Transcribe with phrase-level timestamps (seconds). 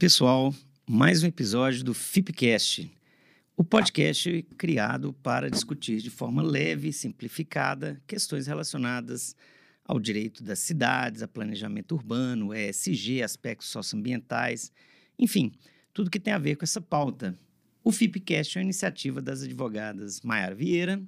[0.00, 0.54] pessoal,
[0.88, 2.90] mais um episódio do FIPcast,
[3.54, 9.36] o podcast criado para discutir de forma leve e simplificada questões relacionadas
[9.84, 14.72] ao direito das cidades, a planejamento urbano, ESG, aspectos socioambientais,
[15.18, 15.52] enfim,
[15.92, 17.38] tudo que tem a ver com essa pauta.
[17.84, 20.98] O FIPcast é uma iniciativa das advogadas Maiara Vieira,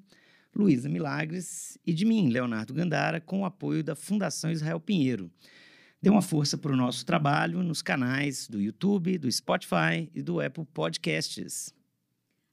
[0.55, 5.31] Luísa Milagres e de mim, Leonardo Gandara, com o apoio da Fundação Israel Pinheiro.
[6.03, 10.41] Dê uma força para o nosso trabalho nos canais do YouTube, do Spotify e do
[10.41, 11.73] Apple Podcasts.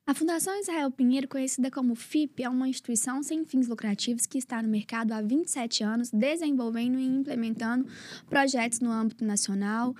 [0.09, 4.59] A Fundação Israel Pinheiro, conhecida como FIP, é uma instituição sem fins lucrativos que está
[4.59, 7.85] no mercado há 27 anos, desenvolvendo e implementando
[8.27, 9.95] projetos no âmbito nacional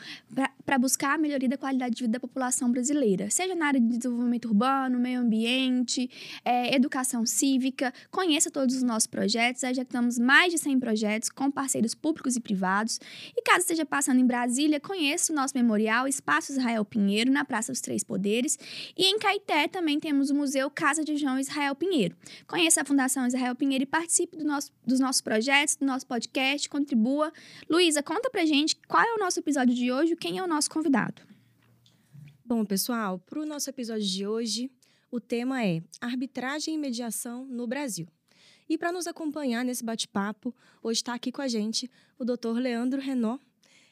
[0.66, 3.98] para buscar a melhoria da qualidade de vida da população brasileira, seja na área de
[3.98, 6.10] desenvolvimento urbano, meio ambiente,
[6.44, 7.94] é, educação cívica.
[8.10, 12.99] Conheça todos os nossos projetos, temos mais de 100 projetos com parceiros públicos e privados.
[13.37, 17.71] E caso esteja passando em Brasília, conheça o nosso memorial Espaço Israel Pinheiro, na Praça
[17.71, 18.57] dos Três Poderes.
[18.98, 22.16] E em Caeté também temos o Museu Casa de João Israel Pinheiro.
[22.48, 26.70] Conheça a Fundação Israel Pinheiro e participe do nosso, dos nossos projetos, do nosso podcast,
[26.70, 27.32] contribua.
[27.70, 30.70] Luísa, conta pra gente qual é o nosso episódio de hoje quem é o nosso
[30.70, 31.22] convidado.
[32.46, 34.72] Bom, pessoal, para o nosso episódio de hoje,
[35.12, 38.08] o tema é Arbitragem e Mediação no Brasil.
[38.68, 42.58] E para nos acompanhar nesse bate-papo, hoje está aqui com a gente o Dr.
[42.60, 43.44] Leandro Renault.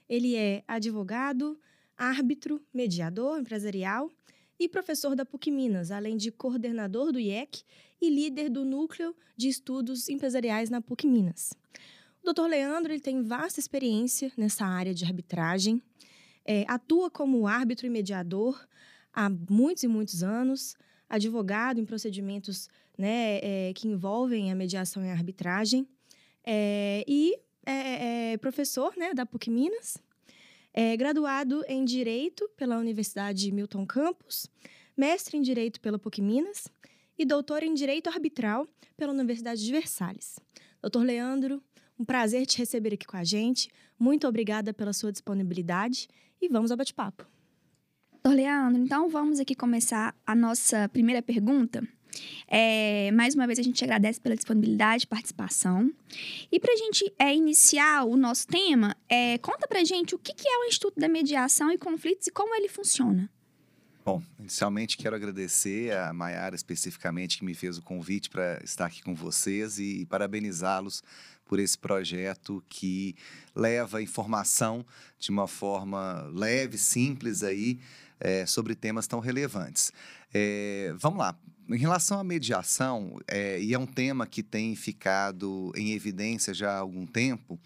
[0.07, 1.59] Ele é advogado,
[1.97, 4.11] árbitro, mediador empresarial
[4.59, 7.63] e professor da PUC Minas, além de coordenador do IEC
[8.01, 11.53] e líder do Núcleo de Estudos Empresariais na PUC Minas.
[12.23, 12.47] O Dr.
[12.47, 15.81] Leandro ele tem vasta experiência nessa área de arbitragem,
[16.45, 18.59] é, atua como árbitro e mediador
[19.13, 20.75] há muitos e muitos anos,
[21.09, 25.87] advogado em procedimentos né, é, que envolvem a mediação e a arbitragem,
[26.43, 27.35] é, e
[27.65, 29.97] é, é, professor né, da PUC Minas
[30.79, 34.47] é graduado em Direito pela Universidade Milton Campos,
[34.95, 36.67] mestre em Direito pela PUC Minas
[37.17, 40.39] e doutor em Direito Arbitral pela Universidade de Versalhes.
[40.79, 41.63] Doutor Leandro,
[41.97, 43.71] um prazer te receber aqui com a gente.
[43.97, 46.07] Muito obrigada pela sua disponibilidade
[46.39, 47.25] e vamos ao bate-papo.
[48.11, 51.81] Doutor Leandro, então vamos aqui começar a nossa primeira pergunta.
[52.47, 55.91] É, mais uma vez, a gente agradece pela disponibilidade e participação.
[56.51, 60.33] E para a gente é, iniciar o nosso tema, é, conta para gente o que,
[60.33, 63.29] que é o Instituto da Mediação e Conflitos e como ele funciona.
[64.07, 69.03] Bom, inicialmente quero agradecer a Maiara especificamente que me fez o convite para estar aqui
[69.03, 71.03] com vocês e parabenizá-los
[71.47, 73.17] por esse projeto que
[73.53, 74.85] leva informação
[75.19, 77.79] de uma forma leve, simples aí,
[78.17, 79.91] é, sobre temas tão relevantes.
[80.33, 81.37] É, vamos lá.
[81.69, 86.71] Em relação à mediação, é, e é um tema que tem ficado em evidência já
[86.71, 87.59] há algum tempo,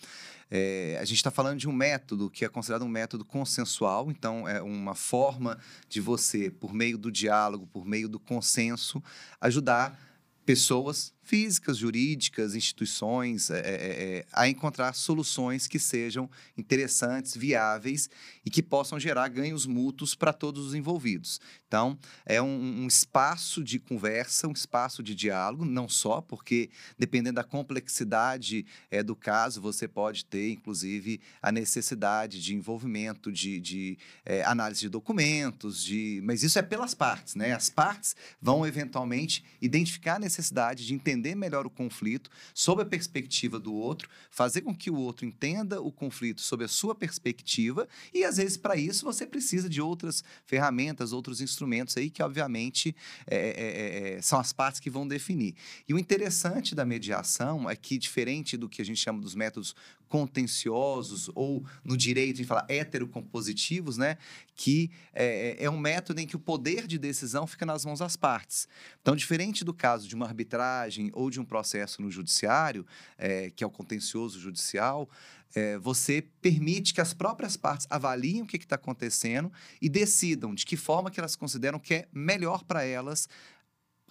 [0.49, 4.47] é, a gente está falando de um método que é considerado um método consensual, então
[4.47, 5.55] é uma forma
[5.87, 9.03] de você, por meio do diálogo, por meio do consenso,
[9.39, 9.99] ajudar
[10.43, 18.09] pessoas físicas, jurídicas, instituições, é, é, a encontrar soluções que sejam interessantes, viáveis
[18.45, 21.39] e que possam gerar ganhos mútuos para todos os envolvidos.
[21.65, 26.69] Então, é um, um, espaço de conversa, um espaço de diálogo, não só, porque
[26.99, 33.57] dependendo da complexidade é, do caso, você pode ter, inclusive, a necessidade de envolvimento, de,
[33.61, 36.19] de é, análise de documentos, de...
[36.25, 37.53] mas isso é pelas partes, né?
[37.53, 42.85] As partes vão, eventualmente, identificar a necessidade de entender entender melhor o conflito sob a
[42.85, 47.87] perspectiva do outro, fazer com que o outro entenda o conflito sob a sua perspectiva
[48.13, 52.95] e às vezes para isso você precisa de outras ferramentas, outros instrumentos aí que obviamente
[53.27, 55.55] é, é, é, é, são as partes que vão definir.
[55.87, 59.75] E o interessante da mediação é que diferente do que a gente chama dos métodos
[60.11, 64.17] contenciosos ou no direito a gente fala heterocompositivos, né?
[64.53, 67.99] Que é, é, é, um método em que o poder de decisão fica nas mãos
[67.99, 68.67] das partes.
[69.01, 72.85] Então, diferente do caso de uma arbitragem ou de um processo no judiciário,
[73.17, 75.09] é, que é o contencioso judicial,
[75.55, 79.49] é, você permite que as próprias partes avaliem o que está acontecendo
[79.81, 83.29] e decidam de que forma que elas consideram que é melhor para elas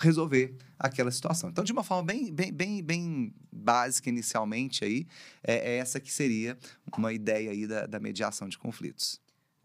[0.01, 1.51] resolver aquela situação.
[1.51, 5.07] Então, de uma forma bem, bem, bem, bem básica inicialmente aí,
[5.43, 6.59] é, é essa que seria
[6.97, 9.21] uma ideia aí da, da mediação de conflitos.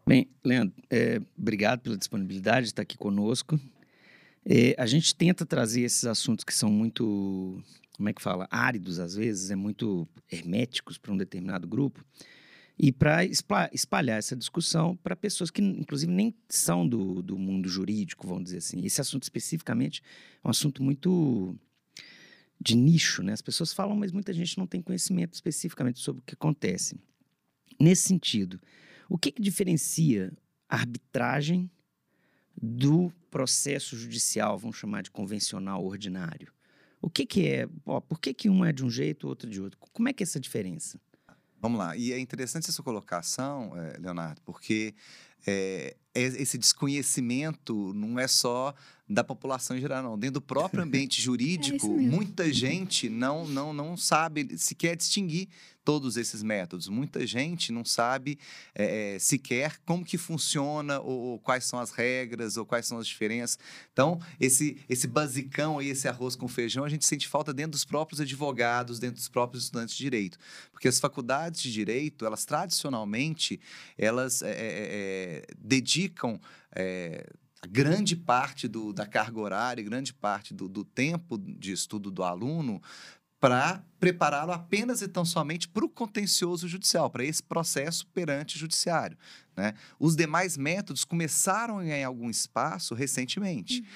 [0.06, 3.58] Bem, Leandro, é, obrigado pela disponibilidade de estar aqui conosco.
[4.44, 7.60] É, a gente tenta trazer esses assuntos que são muito,
[7.92, 12.04] como é que fala, áridos às vezes, é muito herméticos para um determinado grupo,
[12.78, 13.24] e para
[13.72, 18.58] espalhar essa discussão para pessoas que, inclusive, nem são do, do mundo jurídico, vamos dizer
[18.58, 18.84] assim.
[18.84, 20.02] Esse assunto especificamente
[20.44, 21.58] é um assunto muito
[22.60, 23.32] de nicho, né?
[23.32, 27.00] As pessoas falam, mas muita gente não tem conhecimento especificamente sobre o que acontece.
[27.80, 28.60] Nesse sentido,
[29.08, 30.32] o que, que diferencia
[30.68, 31.70] arbitragem
[32.60, 36.52] do processo judicial, vamos chamar de convencional ordinário?
[37.00, 37.68] O que, que é?
[37.84, 39.78] Ó, por que, que um é de um jeito, outro de outro?
[39.78, 41.00] Como é que é essa diferença?
[41.66, 41.96] Vamos lá.
[41.96, 44.94] E é interessante essa colocação, eh, Leonardo, porque
[45.44, 48.74] é, esse desconhecimento não é só
[49.08, 50.18] da população em geral, não.
[50.18, 55.48] Dentro do próprio ambiente jurídico, é muita gente não, não, não sabe sequer distinguir
[55.84, 56.88] todos esses métodos.
[56.88, 58.36] Muita gente não sabe
[58.74, 63.06] é, sequer como que funciona, ou, ou, quais são as regras, ou quais são as
[63.06, 63.56] diferenças.
[63.92, 67.84] Então, esse, esse basicão aí, esse arroz com feijão, a gente sente falta dentro dos
[67.84, 70.38] próprios advogados, dentro dos próprios estudantes de direito.
[70.72, 73.60] Porque as faculdades de direito, elas tradicionalmente,
[73.96, 75.46] elas é, é,
[76.06, 76.40] dedicam
[77.68, 82.80] grande parte do, da carga horária, grande parte do, do tempo de estudo do aluno
[83.38, 88.58] para prepará-lo apenas e tão somente para o contencioso judicial, para esse processo perante o
[88.58, 89.16] judiciário.
[89.56, 89.74] Né?
[89.98, 93.80] Os demais métodos começaram a ganhar algum espaço recentemente.
[93.80, 93.86] Uhum.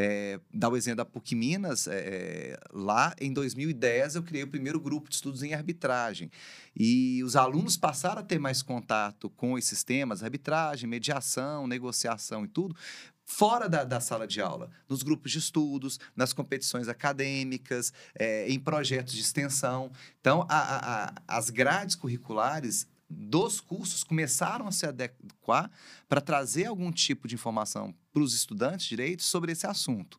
[0.00, 4.78] É, dá o exemplo da PUC Minas, é, lá em 2010 eu criei o primeiro
[4.78, 6.30] grupo de estudos em arbitragem.
[6.76, 12.48] E os alunos passaram a ter mais contato com esses temas, arbitragem, mediação, negociação e
[12.48, 12.76] tudo,
[13.24, 18.60] fora da, da, sala de aula, nos grupos de estudos, nas competições acadêmicas, é, em
[18.60, 19.90] projetos de extensão.
[20.20, 25.70] Então, a, a, as grades curriculares dos cursos começaram a se adequar
[26.08, 30.18] para trazer algum tipo de informação para os estudantes de direito sobre esse assunto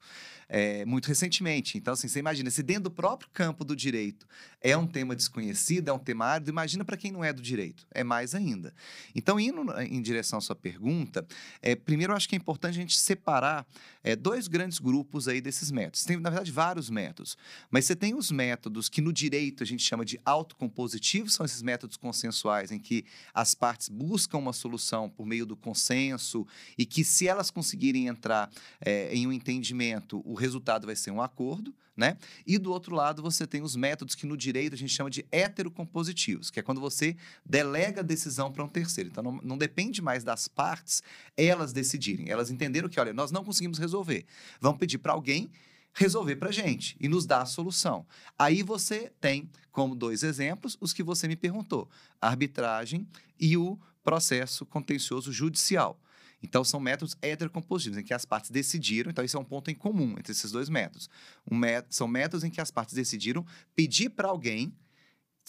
[0.50, 1.78] é, muito recentemente.
[1.78, 4.28] Então, assim, você imagina, se dentro do próprio campo do direito
[4.62, 7.86] é um tema desconhecido, é um tema árido, imagina para quem não é do direito,
[7.92, 8.74] é mais ainda.
[9.16, 11.26] Então, indo em direção à sua pergunta,
[11.62, 13.66] é, primeiro eu acho que é importante a gente separar
[14.04, 16.04] é, dois grandes grupos aí desses métodos.
[16.04, 17.38] Tem, na verdade, vários métodos,
[17.70, 21.62] mas você tem os métodos que no direito a gente chama de autocompositivos, são esses
[21.62, 26.46] métodos consensuais em que as partes buscam uma solução por meio do consenso
[26.78, 28.50] e que se elas conseguirem entrar
[28.82, 32.18] é, em um entendimento, o resultado vai ser um acordo, né?
[32.48, 35.26] E do outro lado, você tem os métodos que no direito a gente chama de
[35.32, 37.16] heterocompositivos, que é quando você
[37.46, 39.10] delega a decisão para um terceiro.
[39.10, 41.04] Então, não, não, depende mais das partes
[41.38, 42.30] elas decidirem.
[42.30, 44.26] Elas entenderam que, olha, nós não conseguimos resolver.
[44.60, 45.52] Vamos pedir para alguém
[45.94, 48.06] resolver para a gente e nos dar a solução.
[48.38, 51.90] Aí você tem, como dois exemplos, os que você me perguntou:
[52.22, 53.08] a arbitragem
[53.40, 56.00] e o processo contencioso judicial.
[56.42, 59.76] Então, são métodos heterocompositivos, em que as partes decidiram, então, isso é um ponto em
[59.76, 61.10] comum entre esses dois métodos.
[61.50, 61.60] Um
[61.90, 63.46] são métodos em que as partes decidiram
[63.76, 64.74] pedir para alguém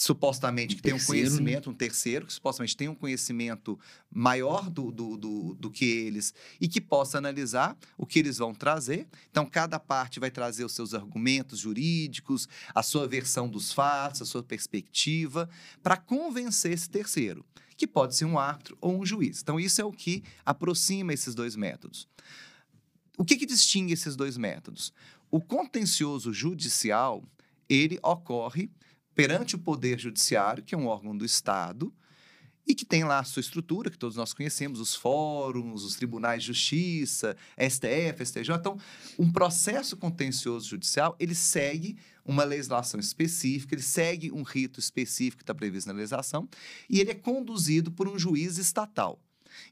[0.00, 1.04] supostamente que tem um né?
[1.04, 3.78] conhecimento, um terceiro, que supostamente tem um conhecimento
[4.10, 8.54] maior do, do, do, do, que eles e que possa analisar o que eles vão
[8.54, 9.06] trazer.
[9.30, 14.24] Então, cada parte vai trazer os seus argumentos jurídicos, a sua versão dos fatos, a
[14.24, 15.50] sua perspectiva,
[15.82, 17.44] para convencer esse terceiro
[17.76, 19.42] que pode ser um árbitro ou um juiz.
[19.42, 22.08] Então, isso é o que aproxima esses dois métodos.
[23.18, 24.94] O que, que distingue esses dois métodos?
[25.30, 27.22] O contencioso judicial,
[27.68, 28.70] ele ocorre
[29.14, 31.92] perante o Poder Judiciário, que é um órgão do Estado,
[32.66, 36.42] e que tem lá a sua estrutura, que todos nós conhecemos, os fóruns, os tribunais
[36.42, 38.54] de justiça, STF, STJ.
[38.54, 38.78] Então,
[39.18, 45.42] um processo contencioso judicial, ele segue uma legislação específica, ele segue um rito específico que
[45.42, 46.48] está previsto na legislação,
[46.88, 49.20] e ele é conduzido por um juiz estatal.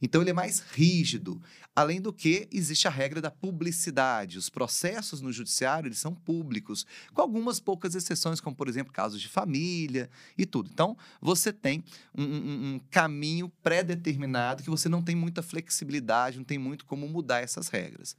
[0.00, 1.40] Então ele é mais rígido.
[1.74, 4.38] Além do que, existe a regra da publicidade.
[4.38, 9.20] Os processos no judiciário eles são públicos, com algumas poucas exceções, como por exemplo casos
[9.20, 10.70] de família e tudo.
[10.72, 11.84] Então você tem
[12.16, 17.08] um, um, um caminho pré-determinado que você não tem muita flexibilidade, não tem muito como
[17.08, 18.16] mudar essas regras.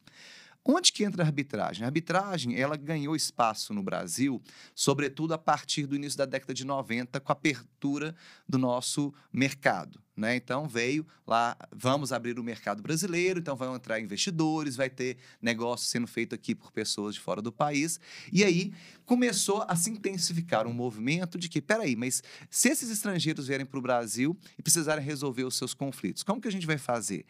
[0.64, 1.84] Onde que entra a arbitragem?
[1.84, 4.42] A arbitragem, ela ganhou espaço no Brasil,
[4.76, 8.16] sobretudo a partir do início da década de 90, com a abertura
[8.48, 10.02] do nosso mercado.
[10.20, 10.36] Né?
[10.36, 15.88] Então veio lá, vamos abrir o mercado brasileiro, então vão entrar investidores, vai ter negócio
[15.88, 18.02] sendo feito aqui por pessoas de fora do país.
[18.32, 18.74] E aí
[19.06, 23.80] começou a se intensificar um movimento de que, peraí, mas se esses estrangeiros vierem para
[23.80, 27.26] o Brasil e precisarem resolver os seus conflitos, como que a gente vai fazer?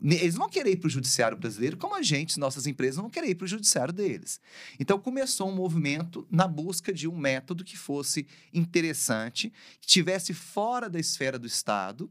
[0.00, 3.30] Eles vão querer ir para o judiciário brasileiro, como a gente, nossas empresas, vão querer
[3.30, 4.40] ir para o judiciário deles.
[4.78, 10.90] Então, começou um movimento na busca de um método que fosse interessante, que tivesse fora
[10.90, 12.10] da esfera do Estado,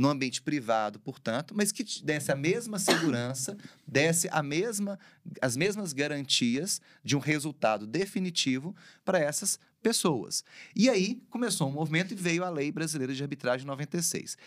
[0.00, 3.54] no ambiente privado, portanto, mas que desse a mesma segurança,
[3.86, 4.98] desse a mesma,
[5.42, 10.42] as mesmas garantias de um resultado definitivo para essas pessoas.
[10.74, 14.38] E aí começou um movimento e veio a Lei Brasileira de Arbitragem 96.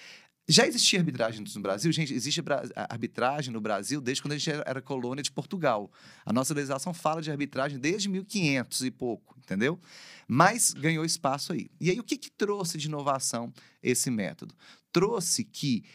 [0.48, 1.90] Já existia arbitragem no Brasil?
[1.92, 2.44] Gente, existe
[2.76, 5.90] arbitragem no Brasil desde quando a gente era colônia de Portugal.
[6.26, 9.80] A nossa legislação fala de arbitragem desde 1500 e pouco, entendeu?
[10.28, 11.70] Mas ganhou espaço aí.
[11.80, 14.54] E aí, o que, que trouxe de inovação esse método?
[14.92, 15.86] Trouxe que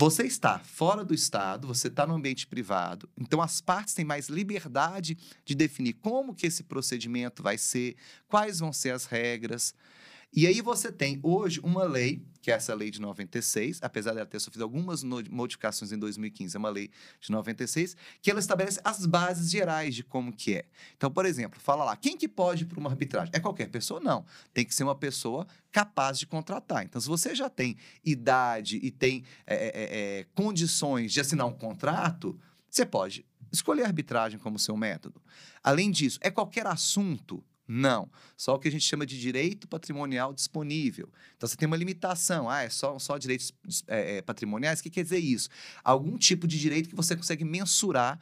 [0.00, 4.28] Você está fora do Estado, você está no ambiente privado, então as partes têm mais
[4.28, 7.96] liberdade de definir como que esse procedimento vai ser,
[8.28, 9.74] quais vão ser as regras.
[10.32, 14.26] E aí você tem hoje uma lei, que é essa lei de 96, apesar dela
[14.26, 19.06] ter sofrido algumas modificações em 2015, é uma lei de 96, que ela estabelece as
[19.06, 20.66] bases gerais de como que é.
[20.96, 23.32] Então, por exemplo, fala lá, quem que pode ir para uma arbitragem?
[23.34, 24.00] É qualquer pessoa?
[24.00, 24.24] Não.
[24.52, 26.84] Tem que ser uma pessoa capaz de contratar.
[26.84, 29.70] Então, se você já tem idade e tem é, é,
[30.20, 35.22] é, condições de assinar um contrato, você pode escolher a arbitragem como seu método.
[35.62, 38.10] Além disso, é qualquer assunto não.
[38.36, 41.10] Só o que a gente chama de direito patrimonial disponível.
[41.36, 42.48] Então, você tem uma limitação.
[42.48, 43.52] Ah, é só, só direitos
[43.86, 44.80] é, é, patrimoniais?
[44.80, 45.50] O que quer dizer isso?
[45.84, 48.18] Algum tipo de direito que você consegue mensurar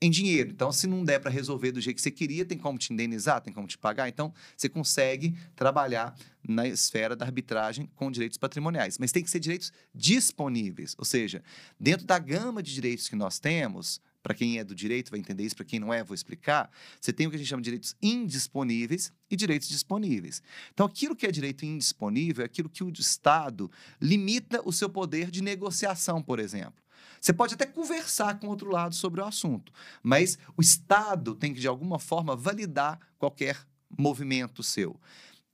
[0.00, 0.50] em dinheiro.
[0.50, 3.40] Então, se não der para resolver do jeito que você queria, tem como te indenizar,
[3.40, 4.08] tem como te pagar.
[4.08, 6.14] Então, você consegue trabalhar
[6.46, 8.98] na esfera da arbitragem com direitos patrimoniais.
[8.98, 10.94] Mas tem que ser direitos disponíveis.
[10.98, 11.42] Ou seja,
[11.78, 15.44] dentro da gama de direitos que nós temos, para quem é do direito vai entender
[15.44, 16.68] isso, para quem não é, vou explicar.
[17.00, 20.42] Você tem o que a gente chama de direitos indisponíveis e direitos disponíveis.
[20.74, 25.30] Então, aquilo que é direito indisponível é aquilo que o Estado limita o seu poder
[25.30, 26.82] de negociação, por exemplo.
[27.20, 31.54] Você pode até conversar com o outro lado sobre o assunto, mas o Estado tem
[31.54, 33.64] que, de alguma forma, validar qualquer
[33.96, 34.98] movimento seu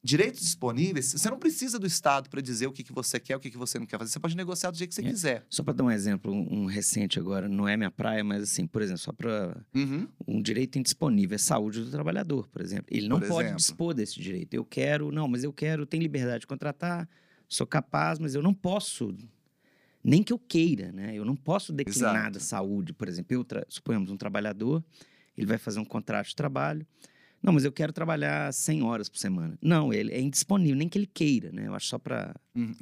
[0.02, 3.40] direitos disponíveis, você não precisa do Estado para dizer o que, que você quer, o
[3.40, 4.10] que, que você não quer fazer.
[4.10, 5.10] Você pode negociar do jeito que você é.
[5.10, 5.46] quiser.
[5.48, 8.82] Só para dar um exemplo, um, recente agora, não é minha praia, mas assim, por
[8.82, 10.08] exemplo, só para uhum.
[10.26, 12.86] um direito indisponível, é saúde do trabalhador, por exemplo.
[12.90, 13.58] Ele não por pode exemplo.
[13.58, 14.54] dispor desse direito.
[14.54, 17.08] Eu quero, não, mas eu quero, tenho liberdade de contratar,
[17.48, 19.14] sou capaz, mas eu não posso
[20.02, 21.14] nem que eu queira, né?
[21.14, 22.32] Eu não posso declinar Exato.
[22.32, 23.32] da saúde, por exemplo.
[23.34, 24.82] Eu suponhamos um trabalhador,
[25.36, 26.84] ele vai fazer um contrato de trabalho,
[27.42, 29.58] não, mas eu quero trabalhar 100 horas por semana.
[29.60, 31.66] Não, ele é indisponível, nem que ele queira, né?
[31.66, 32.72] Eu acho só para hum,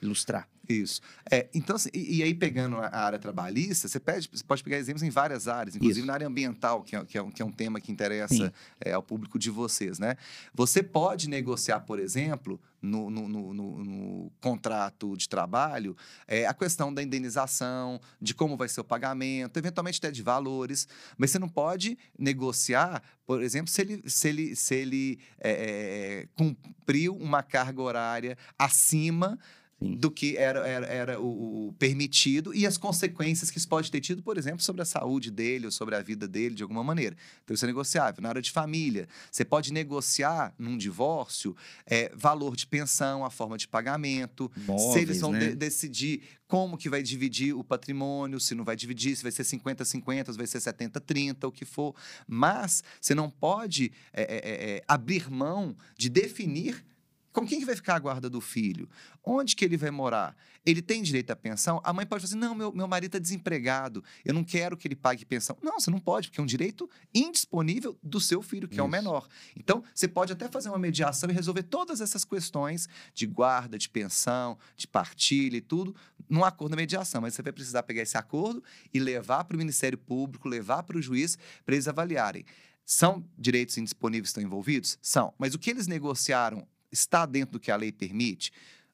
[0.00, 0.48] ilustrar.
[0.68, 1.00] Isso.
[1.30, 4.78] É, então, assim, e, e, aí, pegando a área trabalhista, você, pede, você pode pegar
[4.78, 6.06] exemplos em várias áreas, inclusive Isso.
[6.06, 8.92] na área ambiental, que é, que é, um, que é um tema que interessa é,
[8.92, 10.16] ao público de vocês, né?
[10.54, 15.96] Você pode negociar, por exemplo, no, no, no, no contrato de trabalho,
[16.26, 20.88] é, a questão da indenização, de como vai ser o pagamento, eventualmente até de valores,
[21.16, 27.16] mas você não pode negociar, por exemplo, se ele, se ele, se ele é, cumpriu
[27.16, 29.38] uma carga horária acima
[29.82, 34.00] do que era, era, era o, o, permitido e as consequências que isso pode ter
[34.00, 37.16] tido, por exemplo, sobre a saúde dele ou sobre a vida dele, de alguma maneira.
[37.42, 38.22] Então, isso é negociável.
[38.22, 43.58] Na área de família, você pode negociar num divórcio é, valor de pensão, a forma
[43.58, 45.40] de pagamento, Móveis, se eles vão né?
[45.40, 49.42] de decidir como que vai dividir o patrimônio, se não vai dividir, se vai ser
[49.42, 51.94] 50-50, se vai ser 70-30, o que for.
[52.26, 56.84] Mas você não pode é, é, é, abrir mão de definir
[57.32, 58.88] com quem que vai ficar a guarda do filho?
[59.24, 60.36] Onde que ele vai morar?
[60.64, 61.80] Ele tem direito à pensão?
[61.82, 64.86] A mãe pode falar assim, não, meu, meu marido está desempregado, eu não quero que
[64.86, 65.56] ele pague pensão.
[65.62, 68.80] Não, você não pode, porque é um direito indisponível do seu filho, que Isso.
[68.80, 69.26] é o menor.
[69.56, 73.88] Então, você pode até fazer uma mediação e resolver todas essas questões de guarda, de
[73.88, 75.96] pensão, de partilha e tudo,
[76.28, 77.20] num acordo da mediação.
[77.20, 78.62] Mas você vai precisar pegar esse acordo
[78.92, 82.44] e levar para o Ministério Público, levar para o juiz, para eles avaliarem.
[82.84, 84.98] São direitos indisponíveis que estão envolvidos?
[85.00, 85.32] São.
[85.38, 88.52] Mas o que eles negociaram está dentro do que a lei permite,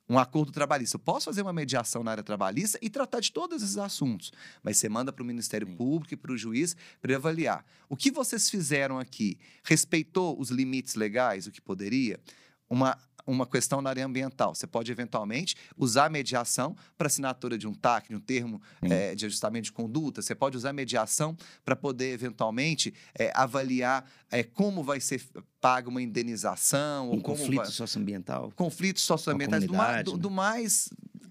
[0.09, 0.97] um acordo trabalhista.
[0.97, 4.79] Eu posso fazer uma mediação na área trabalhista e tratar de todos esses assuntos, mas
[4.79, 5.77] você manda para o Ministério Sim.
[5.77, 7.65] Público e para o juiz para avaliar.
[7.89, 12.19] O que vocês fizeram aqui respeitou os limites legais, o que poderia?
[12.69, 12.99] Uma
[13.29, 14.55] uma questão na área ambiental.
[14.55, 19.15] Você pode, eventualmente, usar a mediação para assinatura de um TAC, de um termo é,
[19.15, 20.23] de ajustamento de conduta.
[20.23, 25.23] Você pode usar a mediação para poder, eventualmente, é, avaliar é, como vai ser
[25.61, 27.11] paga uma indenização.
[27.11, 27.67] Um ou conflito vai...
[27.67, 28.51] socioambiental.
[28.57, 30.89] Conflitos socioambientais do, mais, do, do mais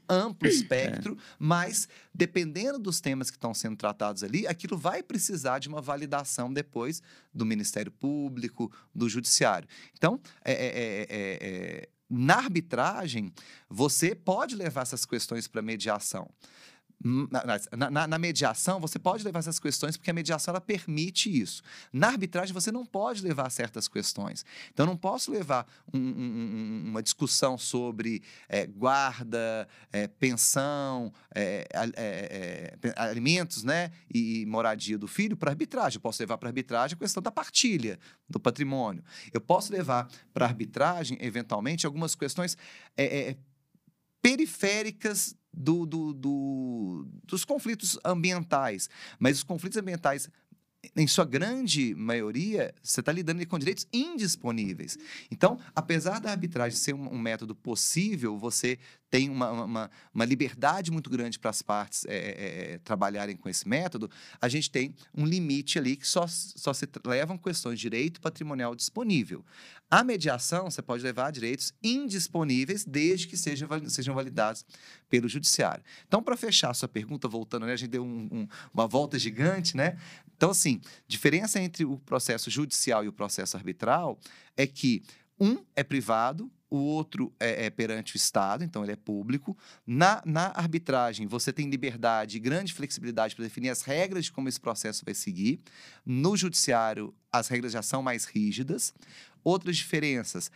[0.09, 1.23] amplo espectro, é.
[1.39, 6.51] mas dependendo dos temas que estão sendo tratados ali, aquilo vai precisar de uma validação
[6.51, 7.01] depois
[7.33, 9.67] do Ministério Público, do Judiciário.
[9.95, 13.33] Então, é, é, é na arbitragem,
[13.69, 16.29] você pode levar essas questões para mediação.
[17.05, 21.29] Hum, na, na, na, mediação, você pode levar essas questões porque a mediação ela permite
[21.29, 21.61] isso.
[21.93, 24.43] Na arbitragem, você não pode levar certas questões.
[24.73, 31.67] Então, eu não posso levar um, um, uma discussão sobre é, guarda, é, pensão, é,
[32.95, 35.97] alimentos né, e, e moradia do filho para arbitragem.
[35.97, 39.03] Eu posso levar para arbitragem a questão da partilha do patrimônio.
[39.31, 42.57] Eu posso levar para arbitragem, eventualmente, algumas questões
[44.19, 48.89] periféricas do, do, do, dos conflitos ambientais.
[49.19, 50.29] Mas os conflitos ambientais
[50.95, 54.97] em sua grande maioria, você está lidando com direitos indisponíveis.
[55.31, 58.77] Então, apesar da arbitragem ser um, um método possível, você
[59.09, 63.67] tem uma, uma, uma liberdade muito grande para as partes é, é, trabalharem com esse
[63.67, 64.09] método,
[64.41, 68.75] a gente tem um limite ali que só, só se levam questões de direito patrimonial
[68.75, 69.45] disponível.
[69.89, 74.65] A mediação, você pode levar direitos indisponíveis desde que sejam, sejam validados
[75.09, 75.83] pelo judiciário.
[76.05, 79.17] Então, para fechar a sua pergunta, voltando, né, a gente deu um, um, uma volta
[79.17, 79.97] gigante, né?
[80.37, 84.19] Então, assim, diferença entre o processo judicial e o processo arbitral
[84.55, 85.03] é que
[85.39, 89.57] um é privado, o outro é, é, perante o Estado, então ele é público.
[89.85, 94.49] Na, na arbitragem, você tem liberdade e grande flexibilidade para definir as regras de como
[94.49, 95.59] esse processo vai seguir.
[96.05, 98.93] No judiciário, as regras já são mais rígidas.
[99.43, 100.51] Outras diferenças,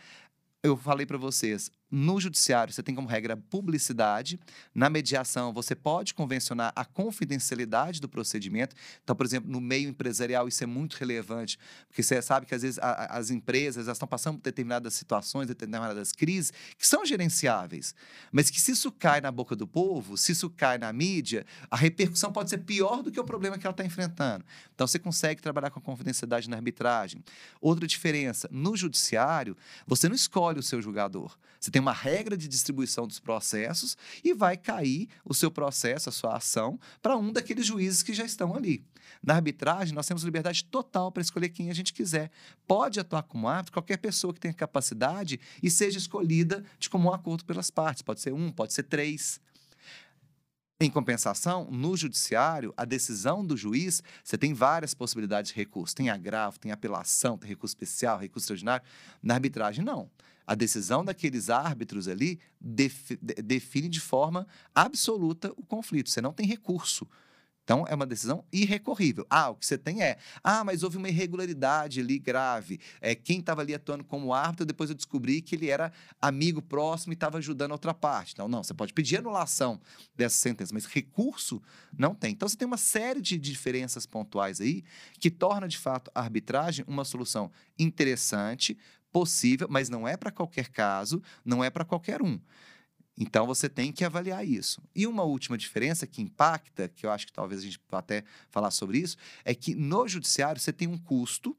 [0.62, 4.40] eu falei para vocês, no judiciário, você tem como regra publicidade.
[4.74, 8.74] Na mediação, você pode convencionar a confidencialidade do procedimento.
[9.04, 12.62] Então, por exemplo, no meio empresarial, isso é muito relevante, porque você sabe que às
[12.62, 17.94] vezes a, as empresas estão passando por determinadas situações, determinadas crises, que são gerenciáveis.
[18.32, 21.76] Mas que se isso cai na boca do povo, se isso cai na mídia, a
[21.76, 24.46] repercussão pode ser pior do que o problema que ela está enfrentando.
[24.74, 27.22] Então, você consegue trabalhar com a confidencialidade na arbitragem.
[27.60, 29.54] Outra diferença, no judiciário,
[29.86, 31.36] você não escolhe o seu julgador.
[31.60, 36.12] Você tem uma regra de distribuição dos processos e vai cair o seu processo, a
[36.12, 38.84] sua ação, para um daqueles juízes que já estão ali.
[39.22, 42.30] Na arbitragem, nós temos liberdade total para escolher quem a gente quiser.
[42.66, 47.44] Pode atuar como árbitro qualquer pessoa que tenha capacidade e seja escolhida de comum acordo
[47.44, 48.02] pelas partes.
[48.02, 49.40] Pode ser um, pode ser três.
[50.80, 55.94] Em compensação, no judiciário, a decisão do juiz, você tem várias possibilidades de recurso.
[55.94, 58.84] Tem agravo, tem apelação, tem recurso especial, recurso extraordinário.
[59.22, 60.10] Na arbitragem, não.
[60.46, 66.10] A decisão daqueles árbitros ali defi define de forma absoluta o conflito.
[66.10, 67.06] Você não tem recurso.
[67.64, 69.24] Então, é uma decisão irrecorrível.
[69.30, 72.80] Ah, o que você tem é, ah, mas houve uma irregularidade ali grave.
[73.00, 77.12] É, quem estava ali atuando como árbitro, depois eu descobri que ele era amigo próximo
[77.12, 78.32] e estava ajudando a outra parte.
[78.32, 79.80] Então, não, você pode pedir anulação
[80.16, 81.62] dessa sentença, mas recurso
[81.96, 82.32] não tem.
[82.32, 84.82] Então, você tem uma série de diferenças pontuais aí
[85.20, 88.76] que torna, de fato, a arbitragem uma solução interessante,
[89.12, 92.40] possível, mas não é para qualquer caso, não é para qualquer um.
[93.16, 94.82] Então você tem que avaliar isso.
[94.94, 98.70] E uma última diferença que impacta, que eu acho que talvez a gente até falar
[98.70, 101.56] sobre isso, é que no judiciário você tem um custo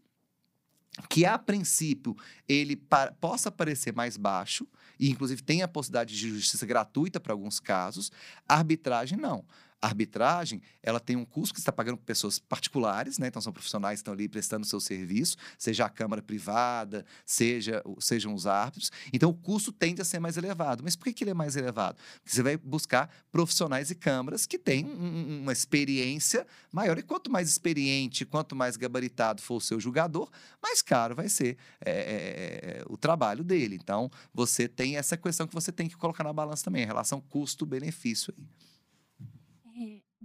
[1.10, 2.16] que a princípio
[2.48, 2.80] ele
[3.20, 4.68] possa parecer mais baixo
[5.00, 8.12] e inclusive tem a possibilidade de justiça gratuita para alguns casos,
[8.48, 9.46] arbitragem não.
[9.84, 13.28] A arbitragem, ela tem um custo que está pagando para pessoas particulares, né?
[13.28, 18.34] Então, são profissionais que estão ali prestando seu serviço, seja a Câmara privada, seja, sejam
[18.34, 18.94] os árbitros.
[19.12, 20.82] Então, o custo tende a ser mais elevado.
[20.86, 21.98] Mas por que, que ele é mais elevado?
[22.22, 26.98] Porque você vai buscar profissionais e câmaras que têm um, uma experiência maior.
[26.98, 31.58] E quanto mais experiente, quanto mais gabaritado for o seu julgador, mais caro vai ser
[31.86, 33.76] é, é, o trabalho dele.
[33.76, 37.20] Então, você tem essa questão que você tem que colocar na balança também, a relação
[37.20, 38.46] custo-benefício aí.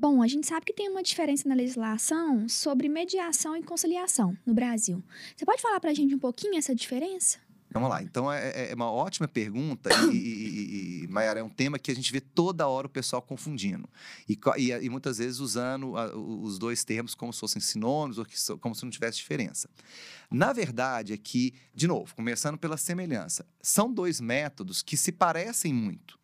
[0.00, 4.54] Bom, a gente sabe que tem uma diferença na legislação sobre mediação e conciliação no
[4.54, 5.02] Brasil.
[5.36, 7.40] Você pode falar para a gente um pouquinho essa diferença?
[7.68, 8.00] Vamos lá.
[8.00, 11.94] Então, é, é, é uma ótima pergunta e, e, e, é um tema que a
[11.96, 13.88] gente vê toda hora o pessoal confundindo.
[14.28, 18.58] E, e, e muitas vezes usando a, os dois termos como se fossem sinônimos ou
[18.58, 19.68] como se não tivesse diferença.
[20.30, 25.74] Na verdade, é que, de novo, começando pela semelhança, são dois métodos que se parecem
[25.74, 26.17] muito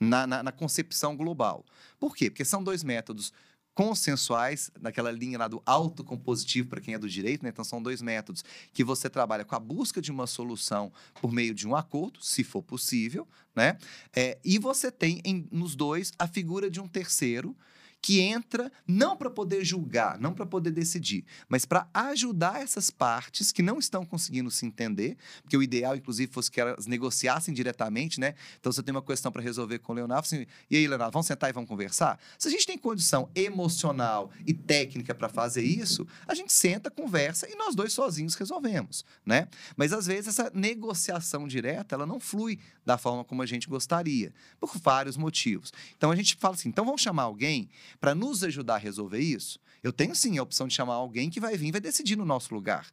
[0.00, 1.64] na, na, na concepção global.
[1.98, 2.30] Por quê?
[2.30, 3.32] Porque são dois métodos
[3.74, 7.48] consensuais, naquela linha lá do autocompositivo para quem é do direito, né?
[7.48, 11.52] Então são dois métodos que você trabalha com a busca de uma solução por meio
[11.52, 13.76] de um acordo, se for possível, né?
[14.14, 17.56] É, e você tem em, nos dois a figura de um terceiro
[18.04, 23.50] que entra não para poder julgar, não para poder decidir, mas para ajudar essas partes
[23.50, 28.20] que não estão conseguindo se entender, porque o ideal, inclusive, fosse que elas negociassem diretamente,
[28.20, 28.34] né?
[28.60, 31.26] Então, você tem uma questão para resolver com o Leonardo, assim, e aí, Leonardo, vamos
[31.26, 32.20] sentar e vamos conversar?
[32.38, 37.48] Se a gente tem condição emocional e técnica para fazer isso, a gente senta, conversa
[37.50, 39.48] e nós dois sozinhos resolvemos, né?
[39.78, 44.30] Mas, às vezes, essa negociação direta, ela não flui da forma como a gente gostaria,
[44.60, 45.72] por vários motivos.
[45.96, 49.58] Então, a gente fala assim, então vamos chamar alguém para nos ajudar a resolver isso,
[49.82, 52.24] eu tenho sim a opção de chamar alguém que vai vir e vai decidir no
[52.24, 52.90] nosso lugar.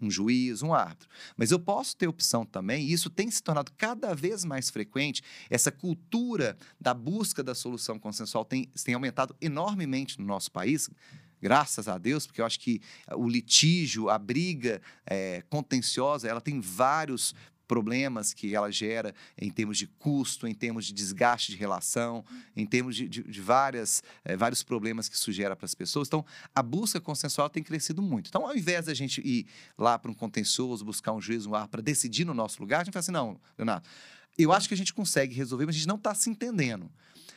[0.00, 1.08] Um juiz, um árbitro.
[1.36, 5.22] Mas eu posso ter opção também, e isso tem se tornado cada vez mais frequente,
[5.50, 10.88] essa cultura da busca da solução consensual tem, tem aumentado enormemente no nosso país
[11.40, 12.80] graças a Deus, porque eu acho que
[13.12, 17.34] o litígio, a briga é, contenciosa, ela tem vários
[17.70, 22.24] problemas que ela gera em termos de custo, em termos de desgaste de relação,
[22.56, 26.08] em termos de, de, de várias, é, vários problemas que isso gera para as pessoas.
[26.08, 28.26] Então, a busca consensual tem crescido muito.
[28.26, 29.46] Então, ao invés da gente ir
[29.78, 32.84] lá para um contencioso, buscar um juiz, um ar para decidir no nosso lugar, a
[32.84, 33.88] gente fala assim: não, Leonardo,
[34.36, 36.90] eu acho que a gente consegue resolver, mas a gente não está se entendendo.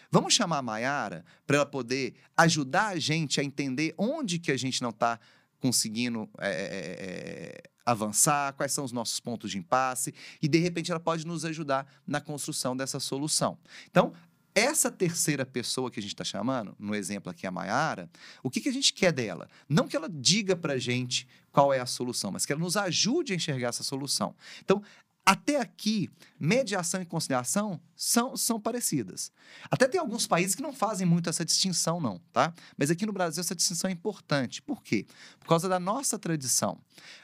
[0.09, 4.57] Vamos chamar a Maiara para ela poder ajudar a gente a entender onde que a
[4.57, 5.19] gente não está
[5.59, 10.99] conseguindo é, é, avançar, quais são os nossos pontos de impasse, e de repente ela
[10.99, 13.57] pode nos ajudar na construção dessa solução.
[13.89, 14.13] Então,
[14.55, 18.09] essa terceira pessoa que a gente está chamando, no exemplo aqui a Maiara,
[18.43, 19.49] o que, que a gente quer dela?
[19.67, 22.77] Não que ela diga para a gente qual é a solução, mas que ela nos
[22.77, 24.35] ajude a enxergar essa solução.
[24.63, 24.83] Então,
[25.25, 29.31] até aqui, mediação e conciliação são, são parecidas.
[29.71, 32.53] Até tem alguns países que não fazem muito essa distinção, não, tá?
[32.77, 34.61] Mas aqui no Brasil essa distinção é importante.
[34.61, 35.05] Por quê?
[35.39, 36.77] Por causa da nossa tradição.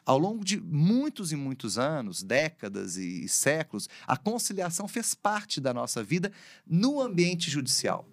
[0.06, 5.60] Ao longo de muitos e muitos anos, décadas e, e séculos, a conciliação fez parte
[5.60, 6.32] da nossa vida
[6.66, 8.08] no ambiente judicial.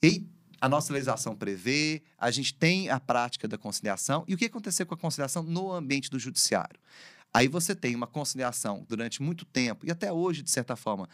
[0.00, 0.24] E
[0.60, 4.24] a nossa legislação prevê, a gente tem a prática da conciliação.
[4.28, 6.78] E o que aconteceu com a conciliação no ambiente do judiciário?
[7.34, 11.08] Aí você tem uma conciliação durante muito tempo, e até hoje, de certa forma,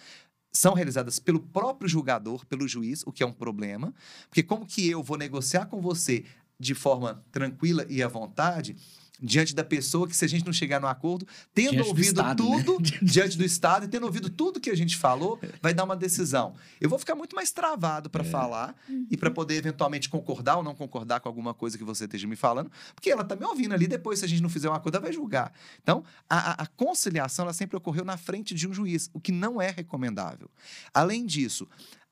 [0.52, 3.94] são realizadas pelo próprio julgador, pelo juiz, o que é um problema,
[4.28, 6.24] porque como que eu vou negociar com você
[6.58, 8.74] de forma tranquila e à vontade
[9.20, 12.48] diante da pessoa que se a gente não chegar no acordo, tendo diante ouvido estado,
[12.48, 12.62] né?
[12.64, 12.98] tudo né?
[13.02, 16.54] diante do Estado e tendo ouvido tudo que a gente falou, vai dar uma decisão.
[16.80, 18.30] Eu vou ficar muito mais travado para é.
[18.30, 19.06] falar uhum.
[19.10, 22.36] e para poder eventualmente concordar ou não concordar com alguma coisa que você esteja me
[22.36, 24.96] falando, porque ela está me ouvindo ali, depois se a gente não fizer um acordo,
[24.96, 25.52] ela vai julgar.
[25.82, 29.60] Então, a, a conciliação ela sempre ocorreu na frente de um juiz, o que não
[29.60, 30.48] é recomendável.
[30.94, 31.68] Além disso,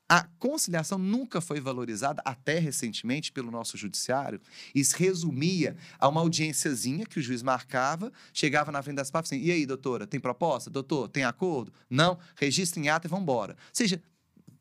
[0.09, 4.41] a conciliação nunca foi valorizada, até recentemente, pelo nosso judiciário.
[4.75, 9.35] Isso resumia a uma audiênciazinha que o juiz marcava, chegava na frente das partes e
[9.37, 10.71] assim, e aí, doutora, tem proposta?
[10.71, 11.73] Doutor, tem acordo?
[11.91, 12.19] Não?
[12.37, 13.55] Registra em ata e vamos embora.
[13.55, 14.01] Ou seja,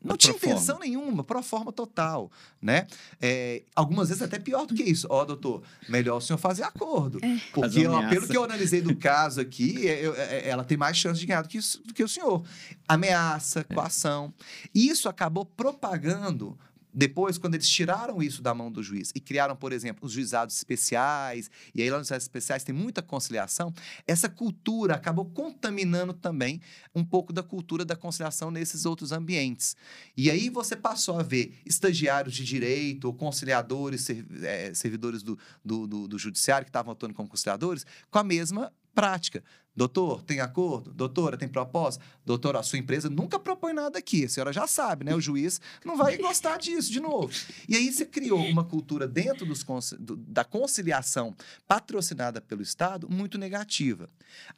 [0.06, 2.86] não tinha intenção nenhuma, pro forma total, né?
[3.20, 5.06] É, algumas vezes até pior do que isso.
[5.10, 7.18] Ó, oh, doutor, melhor o senhor fazer acordo.
[7.22, 7.38] É.
[7.52, 10.96] Porque, ó, pelo que eu analisei do caso aqui, é, eu, é, ela tem mais
[10.96, 12.42] chance de ganhar do que, do que o senhor.
[12.88, 14.32] Ameaça, coação.
[14.74, 16.58] Isso acabou propagando
[16.96, 20.56] depois, quando eles tiraram isso da mão do juiz e criaram, por exemplo, os juizados
[20.56, 23.70] especiais, e aí lá nos juizados especiais tem muita conciliação,
[24.06, 26.58] essa cultura acabou contaminando também
[26.94, 29.76] um pouco da cultura da conciliação nesses outros ambientes.
[30.16, 34.08] E aí você passou a ver estagiários de direito, ou conciliadores,
[34.42, 38.72] é, servidores do, do, do, do judiciário que estavam atuando como conciliadores, com a mesma
[38.96, 39.44] prática.
[39.76, 40.90] Doutor, tem acordo?
[40.90, 42.02] Doutora, tem proposta?
[42.24, 44.24] Doutora, a sua empresa nunca propõe nada aqui.
[44.24, 45.14] A senhora já sabe, né?
[45.14, 47.30] O juiz não vai gostar disso de novo.
[47.68, 49.62] E aí você criou uma cultura dentro dos,
[50.00, 51.36] do, da conciliação
[51.68, 54.08] patrocinada pelo Estado muito negativa.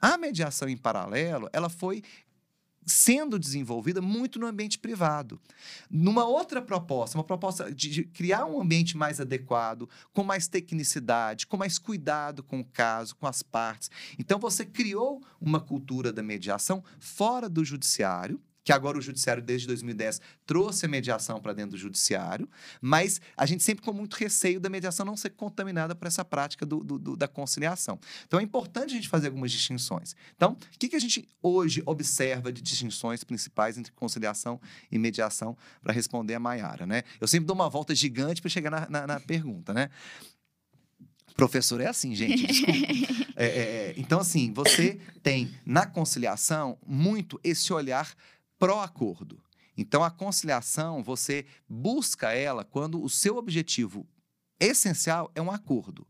[0.01, 2.05] A mediação em paralelo, ela foi
[2.89, 5.41] sendo desenvolvida muito no ambiente privado.
[5.91, 11.57] Numa outra proposta, uma proposta de, criar um ambiente mais adequado, com mais tecnicidade, com
[11.57, 13.91] mais cuidado com o caso, com as partes.
[14.19, 19.67] Então, você criou uma cultura da mediação fora do judiciário, que agora o judiciário, desde
[19.67, 22.49] 2010, trouxe a mediação para dentro do judiciário,
[22.81, 26.67] mas a gente sempre com muito receio da mediação não ser contaminada por essa prática
[26.67, 27.99] do, do, do, da conciliação.
[28.27, 30.15] Então é importante a gente fazer algumas distinções.
[30.37, 35.57] Então, o que, que a gente hoje observa de distinções principais entre conciliação e mediação
[35.83, 37.03] para responder a Maiara, né?
[37.21, 39.91] Eu sempre dou uma volta gigante para chegar na, na, na pergunta, né?
[41.39, 43.29] Professor é assim, gente, desculpa.
[43.41, 48.13] É, é, é, então, assim, você tem na conciliação muito esse olhar
[48.59, 49.41] pró-acordo.
[49.77, 54.07] Então, a conciliação, você busca ela quando o seu objetivo
[54.59, 56.07] essencial é um acordo.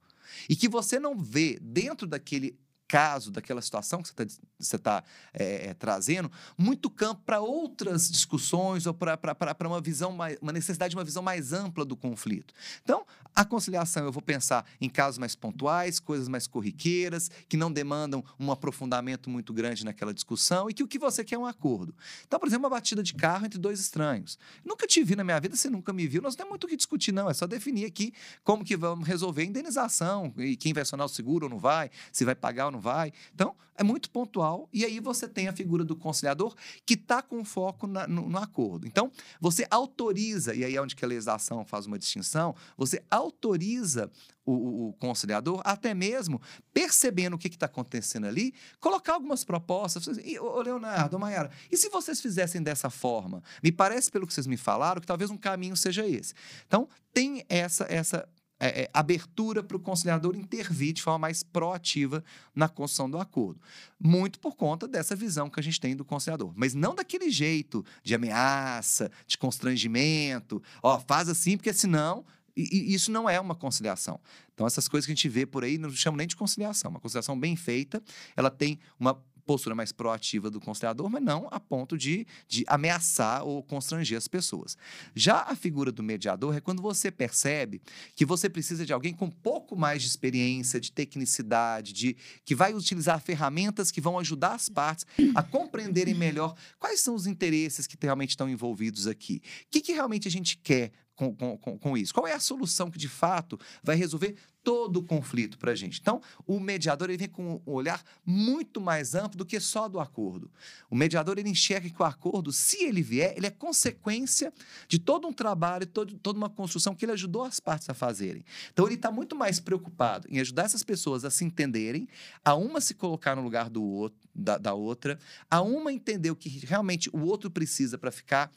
[0.48, 2.58] E que você não vê dentro daquele
[2.88, 8.87] caso, daquela situação que você está tá, é, é, trazendo, muito campo para outras discussões
[8.87, 12.55] ou para uma visão mais, uma necessidade de uma visão mais ampla do conflito.
[12.83, 17.70] Então, a conciliação, eu vou pensar em casos mais pontuais, coisas mais corriqueiras, que não
[17.70, 21.46] demandam um aprofundamento muito grande naquela discussão e que o que você quer é um
[21.46, 21.94] acordo.
[22.27, 24.38] Então, por exemplo, uma batida de carro entre dois estranhos.
[24.64, 26.68] Nunca te vi na minha vida, você nunca me viu, nós não temos muito o
[26.68, 27.29] que discutir, não.
[27.29, 31.09] É só definir aqui como que vamos resolver a indenização e quem vai acionar o
[31.09, 33.12] seguro ou não vai, se vai pagar ou não vai.
[33.34, 37.44] Então, é muito pontual e aí você tem a figura do conciliador que está com
[37.44, 38.86] foco na, no, no, acordo.
[38.86, 39.10] Então,
[39.40, 44.10] você autoriza, e aí é onde que a legislação faz uma distinção, você autoriza
[44.44, 46.40] o, o, o conciliador, até mesmo
[46.72, 50.18] percebendo o que está acontecendo ali, colocar algumas propostas.
[50.24, 53.42] E, ô, Leonardo, ô, Mayara, e se vocês fizessem dessa forma?
[53.62, 56.34] Me parece, pelo que vocês me falaram, que talvez um caminho seja esse.
[56.66, 58.28] Então, tem essa, essa
[58.61, 63.61] é, é, abertura para o conciliador intervir de forma mais proativa na construção do acordo.
[64.01, 66.53] Muito por conta dessa visão que a gente tem do conciliador.
[66.57, 70.62] Mas não daquele jeito de ameaça, de constrangimento.
[70.83, 72.25] Ó, faz assim, porque senão.
[72.57, 74.21] E, e isso não é uma conciliação.
[74.53, 76.90] Então, essas coisas que a gente vê por aí não chamam nem de conciliação.
[76.90, 78.03] Uma conciliação bem feita,
[78.37, 79.14] ela tem uma
[79.48, 84.28] postura mais proativa do conciliador, mas não a ponto de, de ameaçar ou constranger as
[84.28, 84.76] pessoas.
[85.14, 87.80] Já a figura do mediador é quando você percebe
[88.14, 92.74] que você precisa de alguém com pouco mais de experiência, de tecnicidade, de que vai
[92.74, 97.96] utilizar ferramentas que vão ajudar as partes a compreenderem melhor quais são os interesses que
[98.02, 99.40] realmente estão envolvidos aqui.
[99.62, 102.14] O que, que realmente a gente quer com, com, com, isso?
[102.14, 105.98] Qual é a solução que de fato vai resolver todo o conflito para a gente?
[106.00, 109.98] Então, o mediador ele vem com um olhar muito mais amplo do que só do
[109.98, 110.48] acordo.
[110.88, 114.52] O mediador ele enxerga que o acordo, se ele vier, ele é consequência
[114.87, 118.44] de todo um trabalho, todo, toda uma construção que ele ajudou as partes a fazerem.
[118.72, 122.07] Então, ele está muito mais preocupado em ajudar essas pessoas a se entenderem,
[122.44, 125.18] a uma se colocar no lugar do outro, da, da outra,
[125.50, 128.52] a uma entender o que realmente o outro precisa para ficar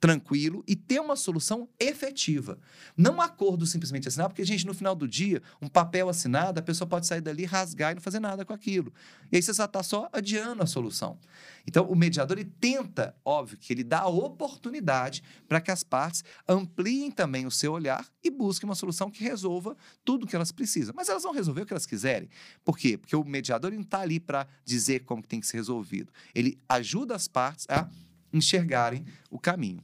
[0.00, 2.58] tranquilo e ter uma solução efetiva.
[2.96, 6.88] Não acordo simplesmente assinar, porque, gente, no final do dia, um papel assinado, a pessoa
[6.88, 8.92] pode sair dali, rasgar e não fazer nada com aquilo.
[9.30, 11.18] E aí você está só adiando a solução.
[11.66, 16.24] Então, o mediador ele tenta, óbvio, que ele dá a oportunidade para que as partes
[16.48, 20.52] ampliem também o seu olhar e busquem uma solução que resolva tudo o que elas
[20.52, 20.94] precisam.
[20.96, 22.28] Mas elas vão resolver o que elas quiserem.
[22.64, 22.96] Por quê?
[22.96, 26.12] Porque o mediador não está ali para dizer como tem que ser resolvido.
[26.34, 27.88] Ele ajuda as partes a
[28.32, 29.82] enxergarem o caminho.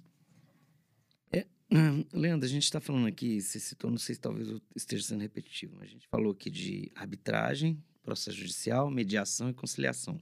[1.33, 4.61] É, hum, Leandro, a gente está falando aqui, você citou, não sei se talvez eu
[4.75, 10.21] esteja sendo repetitivo, mas a gente falou aqui de arbitragem, processo judicial, mediação e conciliação.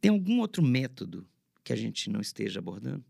[0.00, 1.26] Tem algum outro método
[1.62, 3.04] que a gente não esteja abordando?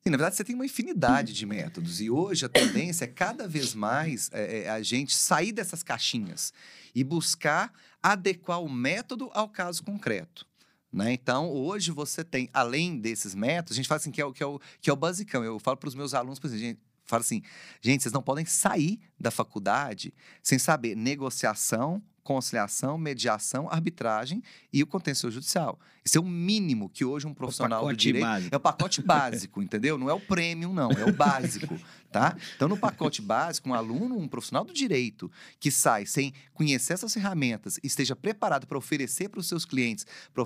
[0.00, 2.00] Sim, na verdade, você tem uma infinidade de métodos.
[2.00, 6.52] E hoje a tendência é cada vez mais é, é, a gente sair dessas caixinhas
[6.94, 7.72] e buscar
[8.02, 10.46] adequar o método ao caso concreto.
[10.92, 11.12] Né?
[11.12, 14.42] Então, hoje você tem, além desses métodos, a gente fala assim que é o, que
[14.42, 15.44] é o, que é o basicão.
[15.44, 17.42] Eu falo para os meus alunos, por exemplo, gente, falo assim,
[17.80, 24.86] gente, vocês não podem sair da faculdade sem saber negociação, conciliação, mediação, arbitragem e o
[24.86, 25.80] contencioso judicial.
[26.04, 28.54] Isso é o mínimo que hoje um profissional do direito básico.
[28.54, 29.96] é o pacote básico, entendeu?
[29.96, 31.80] Não é o premium não, é o básico,
[32.12, 32.36] tá?
[32.54, 37.14] Então no pacote básico, um aluno, um profissional do direito que sai sem conhecer essas
[37.14, 40.42] ferramentas e esteja preparado para oferecer para os seus clientes, para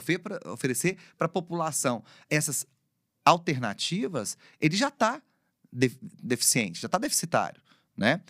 [0.52, 2.64] oferecer para a população essas
[3.24, 5.20] alternativas, ele já está
[5.72, 7.60] deficiente, já está deficitário,
[7.96, 8.20] né?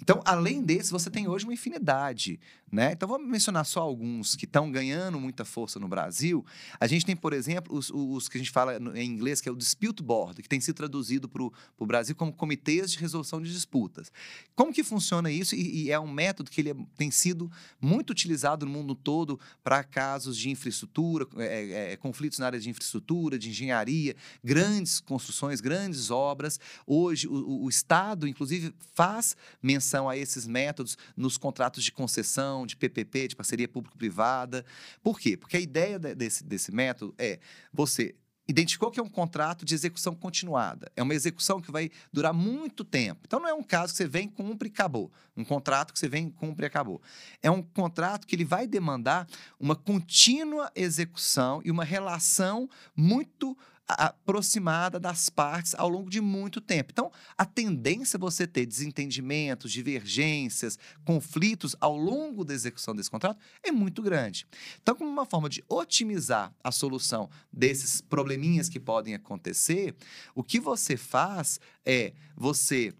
[0.00, 2.92] Então, além desse, você tem hoje uma infinidade né?
[2.92, 6.46] Então, vamos mencionar só alguns que estão ganhando muita força no Brasil.
[6.78, 9.52] A gente tem, por exemplo, os, os que a gente fala em inglês, que é
[9.52, 13.52] o Dispute Board, que tem sido traduzido para o Brasil como comitês de resolução de
[13.52, 14.12] disputas.
[14.54, 15.56] Como que funciona isso?
[15.56, 19.38] E, e é um método que ele é, tem sido muito utilizado no mundo todo
[19.64, 25.00] para casos de infraestrutura, é, é, é, conflitos na área de infraestrutura, de engenharia, grandes
[25.00, 26.60] construções, grandes obras.
[26.86, 32.76] Hoje, o, o Estado, inclusive, faz menção a esses métodos nos contratos de concessão, de
[32.76, 34.64] PPP, de parceria público-privada.
[35.02, 35.36] Por quê?
[35.36, 37.38] Porque a ideia desse, desse método é
[37.72, 38.14] você
[38.50, 40.90] identificou que é um contrato de execução continuada.
[40.96, 43.20] É uma execução que vai durar muito tempo.
[43.24, 45.10] Então, não é um caso que você vem, cumpre e acabou.
[45.36, 47.00] Um contrato que você vem, cumpre e acabou.
[47.42, 49.26] É um contrato que ele vai demandar
[49.58, 53.56] uma contínua execução e uma relação muito
[53.92, 56.90] aproximada das partes ao longo de muito tempo.
[56.92, 63.38] Então, a tendência é você ter desentendimentos, divergências, conflitos ao longo da execução desse contrato
[63.62, 64.46] é muito grande.
[64.82, 69.94] Então, como uma forma de otimizar a solução desses probleminhas que podem acontecer,
[70.34, 72.94] o que você faz é você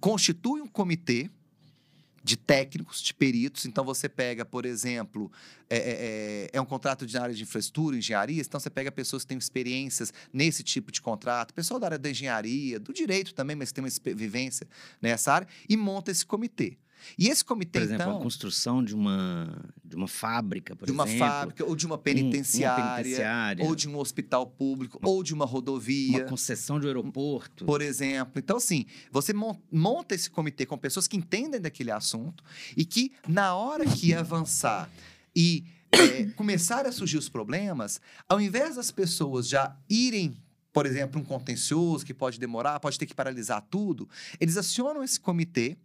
[0.00, 1.30] constitui um comitê
[2.22, 3.66] de técnicos, de peritos.
[3.66, 5.30] Então, você pega, por exemplo,
[5.68, 8.40] é, é, é, é, um contrato de área de infraestrutura, engenharia.
[8.40, 12.10] Então, você pega pessoas que têm experiências nesse tipo de contrato, pessoal da área da
[12.10, 14.66] engenharia, do direito também, mas que tem uma vivência
[15.00, 16.76] nessa área, e monta esse comitê.
[17.18, 20.92] E esse comitê, por exemplo, então, a construção de uma de uma fábrica, por de
[20.92, 25.08] uma exemplo, fábrica ou de uma penitenciária, uma penitenciária, ou de um hospital público, uma,
[25.08, 28.34] ou de uma rodovia, uma concessão de aeroporto, por exemplo.
[28.36, 29.32] Então, assim, você
[29.70, 32.42] monta esse comitê com pessoas que entendem daquele assunto
[32.76, 34.88] e que na hora que avançar
[35.34, 40.36] e é, começar a surgir os problemas, ao invés das pessoas já irem
[40.72, 44.08] por exemplo, um contencioso que pode demorar, pode ter que paralisar tudo,
[44.40, 45.76] eles acionam esse comitê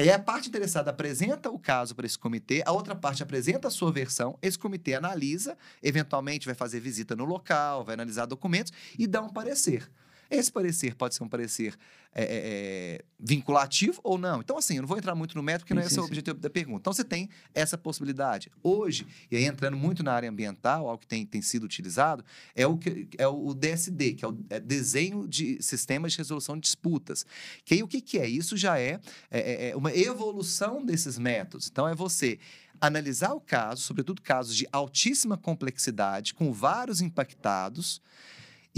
[0.00, 3.70] e a parte interessada apresenta o caso para esse comitê, a outra parte apresenta a
[3.70, 9.08] sua versão, esse comitê analisa, eventualmente vai fazer visita no local, vai analisar documentos e
[9.08, 9.90] dá um parecer.
[10.30, 11.74] Esse parecer pode ser um parecer
[12.14, 14.40] é, é, é vinculativo ou não.
[14.40, 16.38] Então, assim, eu não vou entrar muito no método, porque não é esse o objetivo
[16.38, 16.80] da pergunta.
[16.80, 18.50] Então, você tem essa possibilidade.
[18.62, 22.66] Hoje, e aí entrando muito na área ambiental, algo que tem, tem sido utilizado, é
[22.66, 26.62] o, que, é o DSD, que é o é Desenho de Sistemas de Resolução de
[26.62, 27.24] Disputas.
[27.64, 28.28] Que aí, o que, que é?
[28.28, 31.68] Isso já é, é, é uma evolução desses métodos.
[31.68, 32.38] Então, é você
[32.80, 38.00] analisar o caso, sobretudo casos de altíssima complexidade, com vários impactados,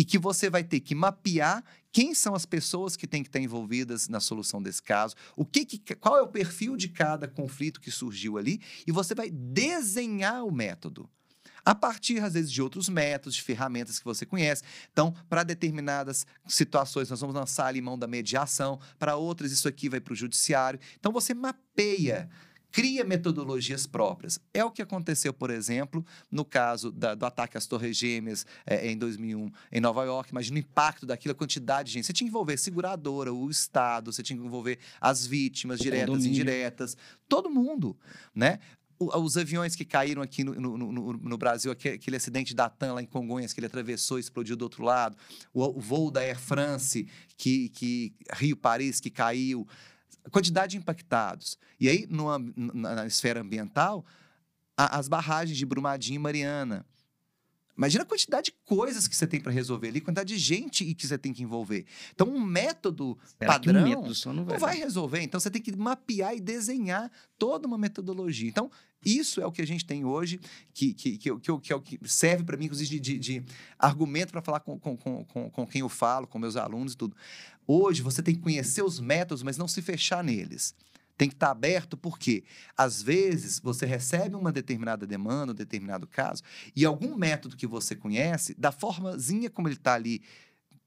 [0.01, 3.39] e que você vai ter que mapear quem são as pessoas que têm que estar
[3.39, 7.79] envolvidas na solução desse caso, o que, que qual é o perfil de cada conflito
[7.79, 11.07] que surgiu ali, e você vai desenhar o método
[11.63, 14.63] a partir, às vezes, de outros métodos, de ferramentas que você conhece.
[14.91, 19.91] Então, para determinadas situações, nós vamos lançar ali mão da mediação, para outras, isso aqui
[19.91, 20.81] vai para o judiciário.
[20.99, 22.31] Então, você mapeia
[22.71, 24.41] cria metodologias próprias.
[24.53, 28.91] É o que aconteceu, por exemplo, no caso da, do ataque às Torres Gêmeas é,
[28.91, 30.31] em 2001 em Nova York.
[30.31, 32.07] Imagina o impacto daquilo, a quantidade de gente.
[32.07, 36.25] Você tinha que envolver a seguradora, o Estado, você tinha que envolver as vítimas diretas
[36.25, 36.97] e indiretas,
[37.29, 37.97] todo mundo,
[38.35, 38.59] né?
[39.01, 42.93] os aviões que caíram aqui no, no, no, no, Brasil, aquele, aquele acidente da TAM
[42.93, 45.17] lá em Congonhas, que ele atravessou e explodiu do outro lado,
[45.55, 49.67] o, o voo da Air France, que, que Rio-Paris, que caiu,
[50.25, 51.59] a quantidade de impactados.
[51.79, 54.05] E aí, no, na, na esfera ambiental,
[54.77, 56.87] a, as barragens de Brumadinho e Mariana.
[57.77, 61.07] Imagina a quantidade de coisas que você tem para resolver ali, quantidade de gente que
[61.07, 61.87] você tem que envolver.
[62.13, 65.23] Então, um método Espera padrão um método não vai, não vai resolver.
[65.23, 68.47] Então, você tem que mapear e desenhar toda uma metodologia.
[68.47, 68.71] Então,
[69.03, 70.39] isso é o que a gente tem hoje,
[70.75, 73.45] que, que, que, que, que é o que serve para mim, inclusive, de, de, de
[73.79, 77.17] argumento para falar com, com, com, com quem eu falo, com meus alunos e tudo.
[77.73, 80.75] Hoje, você tem que conhecer os métodos, mas não se fechar neles
[81.17, 82.43] tem que estar aberto, porque
[82.75, 86.43] às vezes você recebe uma determinada demanda, um determinado caso,
[86.75, 90.23] e algum método que você conhece, da formazinha como ele está ali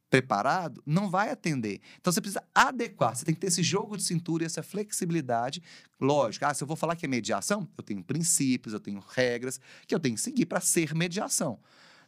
[0.09, 1.79] preparado, não vai atender.
[2.01, 5.61] Então você precisa adequar, você tem que ter esse jogo de cintura e essa flexibilidade.
[6.01, 9.59] Lógico, ah, se eu vou falar que é mediação, eu tenho princípios, eu tenho regras
[9.85, 11.59] que eu tenho que seguir para ser mediação.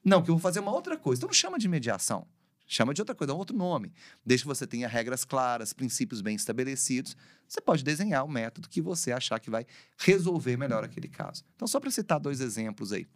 [0.04, 1.20] Não, que eu vou fazer uma outra coisa.
[1.20, 2.26] Então não chama de mediação.
[2.68, 3.94] Chama de outra coisa, é um outro nome.
[4.26, 7.16] Desde que você tenha regras claras, princípios bem estabelecidos,
[7.48, 9.66] você pode desenhar o método que você achar que vai
[9.98, 11.44] resolver melhor aquele caso.
[11.56, 13.08] Então, só para citar dois exemplos aí.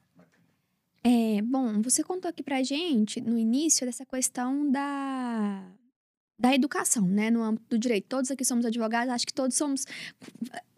[1.03, 5.65] É, bom, você contou aqui pra gente, no início, dessa questão da,
[6.38, 7.31] da educação, né?
[7.31, 8.05] No âmbito do direito.
[8.07, 9.85] Todos aqui somos advogados, acho que todos somos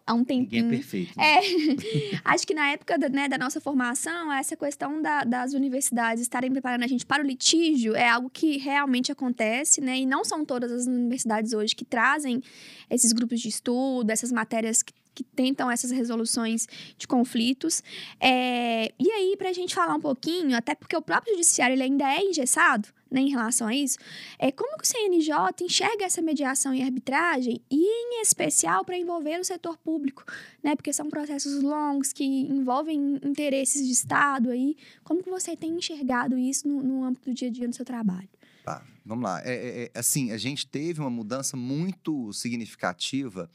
[0.06, 0.64] há um tempinho.
[0.64, 1.16] Ninguém é perfeito.
[1.16, 1.24] Né?
[1.24, 2.20] É.
[2.24, 6.50] Acho que na época da, né, da nossa formação, essa questão da, das universidades estarem
[6.50, 9.98] preparando a gente para o litígio é algo que realmente acontece, né?
[9.98, 12.42] E não são todas as universidades hoje que trazem
[12.90, 17.82] esses grupos de estudo, essas matérias que que tentam essas resoluções de conflitos.
[18.18, 21.82] É, e aí, para a gente falar um pouquinho, até porque o próprio judiciário ele
[21.82, 23.98] ainda é engessado né, em relação a isso,
[24.38, 29.38] é como que o CNJ enxerga essa mediação e arbitragem, e em especial para envolver
[29.38, 30.24] o setor público,
[30.62, 30.74] né?
[30.74, 34.76] Porque são processos longos que envolvem interesses de Estado aí.
[35.04, 37.84] Como que você tem enxergado isso no, no âmbito do dia a dia do seu
[37.84, 38.28] trabalho?
[38.64, 39.42] Tá, vamos lá.
[39.44, 43.50] É, é, é assim, a gente teve uma mudança muito significativa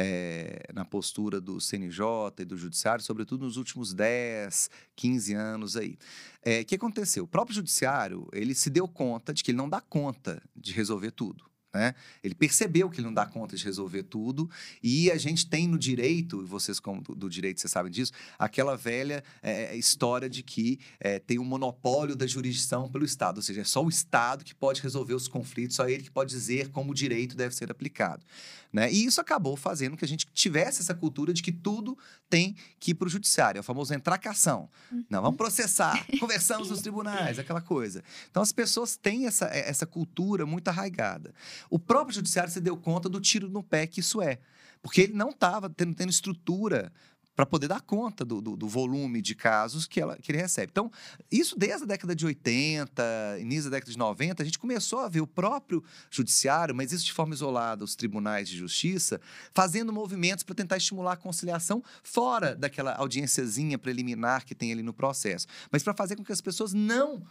[0.00, 2.04] é, na postura do CNJ
[2.38, 5.94] e do Judiciário, sobretudo nos últimos 10, 15 anos aí.
[5.94, 5.96] O
[6.42, 7.24] é, que aconteceu?
[7.24, 11.10] O próprio Judiciário, ele se deu conta de que ele não dá conta de resolver
[11.10, 11.48] tudo.
[11.74, 11.94] Né?
[12.24, 14.48] Ele percebeu que ele não dá conta de resolver tudo
[14.82, 18.74] e a gente tem no direito, vocês como do, do direito vocês sabem disso, aquela
[18.74, 23.60] velha é, história de que é, tem um monopólio da jurisdição pelo Estado, ou seja,
[23.60, 26.92] é só o Estado que pode resolver os conflitos, só ele que pode dizer como
[26.92, 28.24] o direito deve ser aplicado.
[28.72, 28.92] Né?
[28.92, 31.96] E isso acabou fazendo que a gente tivesse essa cultura de que tudo
[32.28, 34.68] tem que ir para o judiciário, é o famoso entracação.
[35.08, 38.04] Não, vamos processar, conversamos nos tribunais, aquela coisa.
[38.30, 41.34] Então as pessoas têm essa, essa cultura muito arraigada.
[41.70, 44.38] O próprio judiciário se deu conta do tiro no pé que isso é.
[44.82, 46.92] Porque ele não estava tendo, tendo estrutura
[47.38, 50.72] para poder dar conta do, do, do, volume de casos que, ela, que ele recebe.
[50.72, 50.90] Então,
[51.30, 55.08] isso desde a década de 80, início da década de 90, a gente começou a
[55.08, 59.20] ver o próprio judiciário, mas isso de forma isolada, os tribunais de justiça,
[59.54, 64.92] fazendo movimentos para tentar estimular a conciliação fora daquela audiênciazinha preliminar que tem ali no
[64.92, 67.22] processo, mas para fazer com que as pessoas não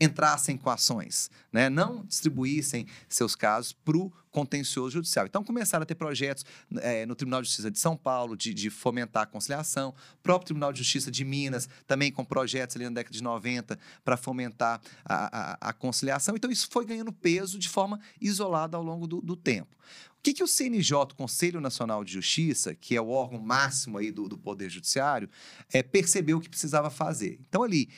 [0.00, 1.68] entrassem com ações, né?
[1.68, 5.26] não distribuíssem seus casos para o contencioso judicial.
[5.26, 6.44] Então, começaram a ter projetos
[6.76, 10.72] é, no Tribunal de Justiça de São Paulo de, de, fomentar a conciliação, próprio Tribunal
[10.72, 15.40] de Justiça de Minas também com projetos ali na década de 90 para fomentar a,
[15.66, 16.34] a, a, conciliação.
[16.34, 19.76] Então, isso foi ganhando peso de forma isolada ao longo do, do tempo.
[20.18, 23.98] O que, que o CNJ, o Conselho Nacional de Justiça, que é o órgão máximo
[23.98, 25.28] aí do, do Poder Judiciário,
[25.72, 27.40] é, percebeu que precisava fazer?
[27.48, 27.88] Então, ali,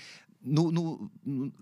[0.41, 1.53] no, no, no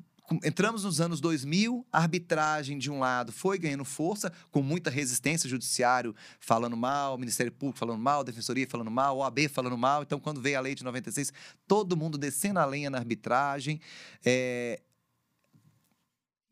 [0.45, 5.49] entramos nos anos 2000, a arbitragem, de um lado, foi ganhando força, com muita resistência,
[5.49, 10.03] judiciário falando mal, Ministério Público falando mal, Defensoria falando mal, o AB falando mal.
[10.03, 11.33] Então, quando veio a lei de 96,
[11.67, 13.81] todo mundo descendo a lenha na arbitragem.
[14.25, 14.81] É,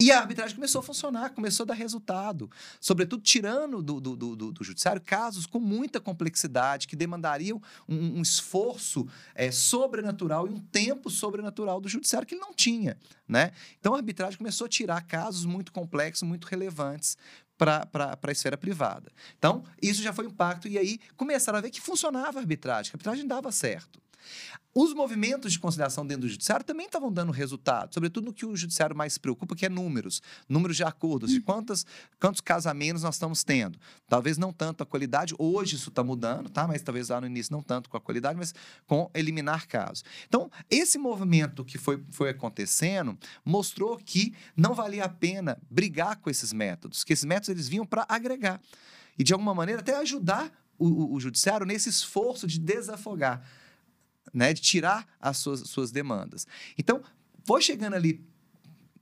[0.01, 2.49] e a arbitragem começou a funcionar, começou a dar resultado.
[2.81, 8.23] Sobretudo tirando do, do, do, do judiciário casos com muita complexidade, que demandariam um, um
[8.23, 12.97] esforço é, sobrenatural e um tempo sobrenatural do judiciário que ele não tinha.
[13.27, 13.51] Né?
[13.81, 17.17] Então a arbitragem começou a tirar casos muito complexos, muito relevantes
[17.57, 17.89] para
[18.23, 19.11] a esfera privada.
[19.37, 20.69] Então, isso já foi um impacto.
[20.69, 24.01] E aí começaram a ver que funcionava a arbitragem, que a arbitragem dava certo.
[24.75, 28.55] Os movimentos de conciliação dentro do judiciário também estavam dando resultado, sobretudo no que o
[28.55, 31.85] judiciário mais se preocupa, que é números, números de acordos, de quantos,
[32.21, 33.79] quantos casamentos nós estamos tendo.
[34.09, 36.69] Talvez não tanto a qualidade, hoje isso está mudando, tá?
[36.69, 38.55] mas talvez lá no início não tanto com a qualidade, mas
[38.87, 40.05] com eliminar casos.
[40.29, 46.31] Então, esse movimento que foi, foi acontecendo mostrou que não valia a pena brigar com
[46.31, 48.61] esses métodos, que esses métodos eles vinham para agregar
[49.19, 53.43] e, de alguma maneira, até ajudar o, o, o judiciário nesse esforço de desafogar
[54.33, 56.47] né, de tirar as suas, suas demandas.
[56.76, 57.03] Então,
[57.45, 58.24] foi chegando ali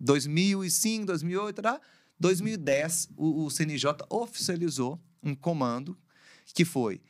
[0.00, 1.80] 2005, 2008, tá?
[2.18, 5.96] 2010, o, o CNJ oficializou um comando
[6.54, 7.00] que foi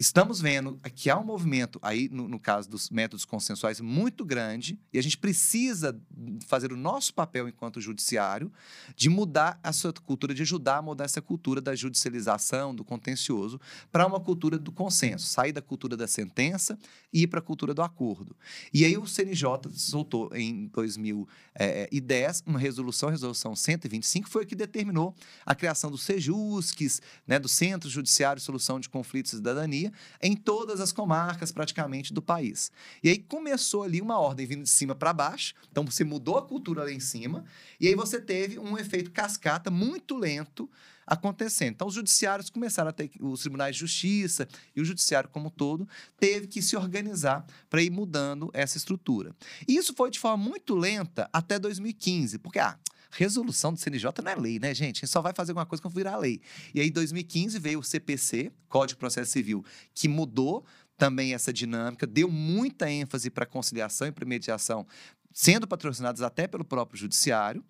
[0.00, 4.80] Estamos vendo que há um movimento aí, no, no, caso dos métodos consensuais, muito grande,
[4.90, 6.00] e a gente precisa
[6.46, 8.50] fazer o nosso papel enquanto judiciário
[8.96, 13.60] de mudar a sua cultura, de ajudar a mudar essa cultura da judicialização, do contencioso,
[13.92, 16.78] para uma cultura do consenso, sair da cultura da sentença
[17.12, 18.34] e ir para a cultura do acordo.
[18.72, 24.54] E aí o CNJ soltou em 2010 uma resolução, a resolução 125, foi a que
[24.54, 29.89] determinou a criação dos SEJUSCs, né, do Centro Judiciário de Solução de Conflitos e Cidadania,
[30.22, 32.70] em todas as comarcas praticamente do país.
[33.02, 36.42] E aí começou ali uma ordem vindo de cima para baixo, então você mudou a
[36.42, 37.44] cultura lá em cima,
[37.78, 40.68] e aí você teve um efeito cascata muito lento
[41.10, 41.72] acontecendo.
[41.72, 45.50] Então, os judiciários começaram a ter, os tribunais de justiça e o judiciário como um
[45.50, 45.88] todo,
[46.18, 49.34] teve que se organizar para ir mudando essa estrutura.
[49.66, 52.78] E isso foi de forma muito lenta até 2015, porque, ah,
[53.10, 54.98] Resolução do CNJ não é lei, né, gente?
[54.98, 56.40] A gente só vai fazer alguma coisa quando virar lei.
[56.74, 60.64] E aí, em 2015, veio o CPC, Código de Processo Civil, que mudou
[60.96, 64.86] também essa dinâmica, deu muita ênfase para conciliação e para mediação,
[65.32, 67.64] sendo patrocinados até pelo próprio judiciário,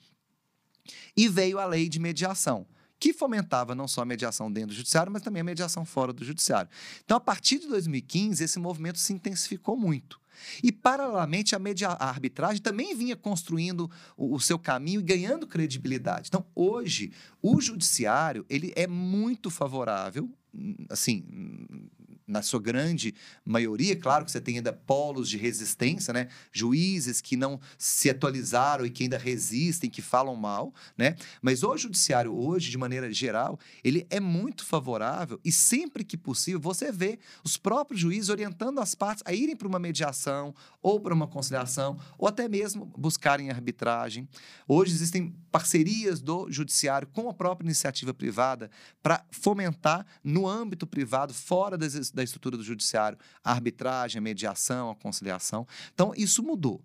[1.16, 2.66] e veio a lei de mediação
[3.00, 6.22] que fomentava não só a mediação dentro do judiciário, mas também a mediação fora do
[6.22, 6.70] judiciário.
[7.02, 10.20] Então, a partir de 2015, esse movimento se intensificou muito.
[10.62, 15.46] E, paralelamente, a, media, a arbitragem também vinha construindo o, o, seu caminho e ganhando
[15.46, 16.28] credibilidade.
[16.28, 17.12] Então, hoje,
[17.42, 21.24] o judiciário ele é muito favorável, hum, assim,
[22.30, 23.14] na sua grande
[23.44, 26.28] maioria, claro que você tem ainda polos de resistência, né?
[26.52, 31.16] Juízes que não se atualizaram e que ainda resistem, que falam mal, né?
[31.42, 36.60] Mas o judiciário hoje, de maneira geral, ele é muito favorável e sempre que possível
[36.60, 41.14] você vê os próprios juízes orientando as partes a irem para uma mediação ou para
[41.14, 44.28] uma conciliação ou até mesmo buscarem arbitragem.
[44.68, 48.70] Hoje existem parcerias do judiciário com a própria iniciativa privada
[49.02, 54.90] para fomentar no âmbito privado, fora das, da estrutura do judiciário, a arbitragem, a mediação,
[54.90, 55.66] a conciliação.
[55.92, 56.82] Então, isso mudou.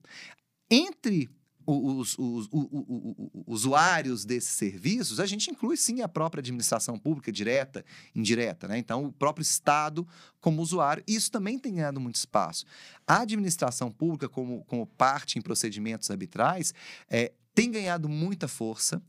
[0.69, 1.29] Entre
[1.67, 7.31] os, os, os, os, usuários desses serviços, a gente inclui sim a própria administração pública,
[7.31, 7.83] direta,
[8.13, 8.77] indireta, né?
[8.77, 10.07] Então, o próprio Estado
[10.39, 12.65] como usuário, isso também tem ganhado muito espaço.
[13.07, 16.73] A administração pública, como, como parte em procedimentos arbitrais,
[17.09, 19.01] é, tem ganhado muita força.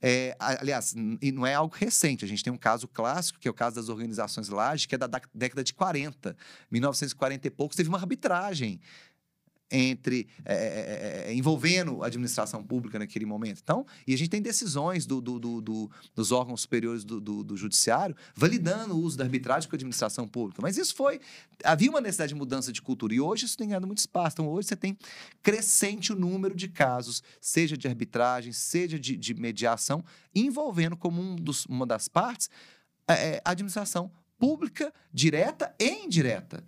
[0.00, 2.24] É, aliás, e não é algo recente.
[2.24, 4.98] A gente tem um caso clássico, que é o caso das organizações Laje, que é
[4.98, 6.34] da década de 40.
[6.70, 8.80] 1940 e poucos, teve uma arbitragem
[9.70, 13.60] entre é, é, envolvendo a administração pública naquele momento.
[13.62, 18.16] Então, e a gente tem decisões do, do, do, do dos órgãos superiores do, judiciário
[18.34, 20.60] validando o uso da arbitragem com a administração pública.
[20.62, 21.20] Mas isso foi
[21.64, 24.34] havia uma necessidade de mudança de cultura e hoje isso tem ganhado muito espaço.
[24.34, 24.96] Então, hoje você tem
[25.42, 30.04] crescente o número de casos, seja de arbitragem, seja de, de mediação,
[30.34, 31.36] envolvendo como um
[31.68, 32.48] uma das partes
[33.44, 36.64] a administração pública direta e indireta.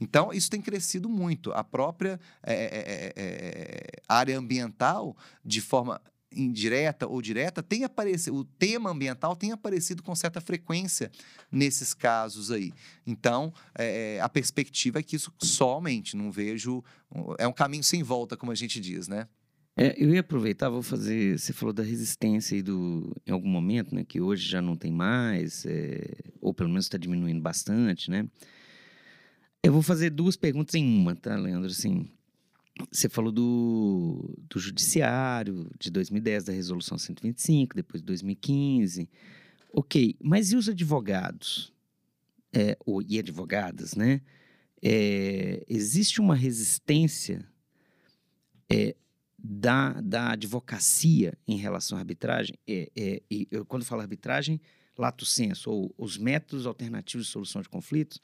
[0.00, 1.52] Então, isso tem crescido muito.
[1.52, 8.44] A própria é, é, é, área ambiental, de forma indireta ou direta, tem aparecido, o
[8.44, 11.10] tema ambiental tem aparecido com certa frequência
[11.50, 12.72] nesses casos aí.
[13.06, 16.84] Então, é, a perspectiva é que isso só aumente, não vejo.
[17.38, 19.26] É um caminho sem volta, como a gente diz, né?
[19.78, 21.38] É, eu ia aproveitar, vou fazer.
[21.38, 24.04] Você falou da resistência do, em algum momento, né?
[24.04, 28.26] Que hoje já não tem mais, é, ou pelo menos está diminuindo bastante, né?
[29.66, 31.68] Eu vou fazer duas perguntas em uma, tá, Leandro?
[31.68, 32.08] Assim,
[32.88, 39.10] você falou do, do judiciário de 2010, da resolução 125, depois de 2015.
[39.72, 41.74] Ok, mas e os advogados?
[42.52, 44.20] É, ou, e advogadas, né?
[44.80, 47.44] É, existe uma resistência
[48.70, 48.94] é,
[49.36, 52.56] da, da advocacia em relação à arbitragem?
[52.68, 54.60] É, é, e eu, quando falo arbitragem,
[54.96, 58.22] lato senso, ou os métodos alternativos de solução de conflitos,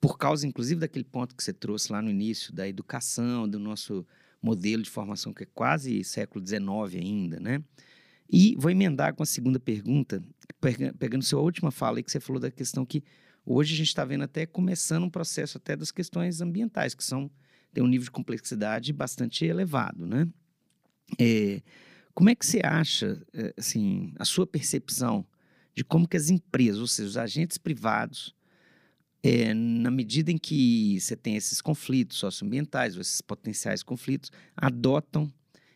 [0.00, 4.06] por causa, inclusive, daquele ponto que você trouxe lá no início, da educação, do nosso
[4.42, 7.62] modelo de formação, que é quase século XIX ainda, né?
[8.32, 10.22] E vou emendar com a segunda pergunta,
[10.98, 13.02] pegando sua última fala aí, que você falou da questão que
[13.44, 17.30] hoje a gente está vendo até começando um processo até das questões ambientais, que são
[17.72, 20.28] tem um nível de complexidade bastante elevado, né?
[21.18, 21.62] É,
[22.14, 25.24] como é que você acha, é, assim, a sua percepção
[25.74, 28.34] de como que as empresas, ou seja, os agentes privados,
[29.22, 35.32] é, na medida em que você tem esses conflitos socioambientais, ou esses potenciais conflitos, adotam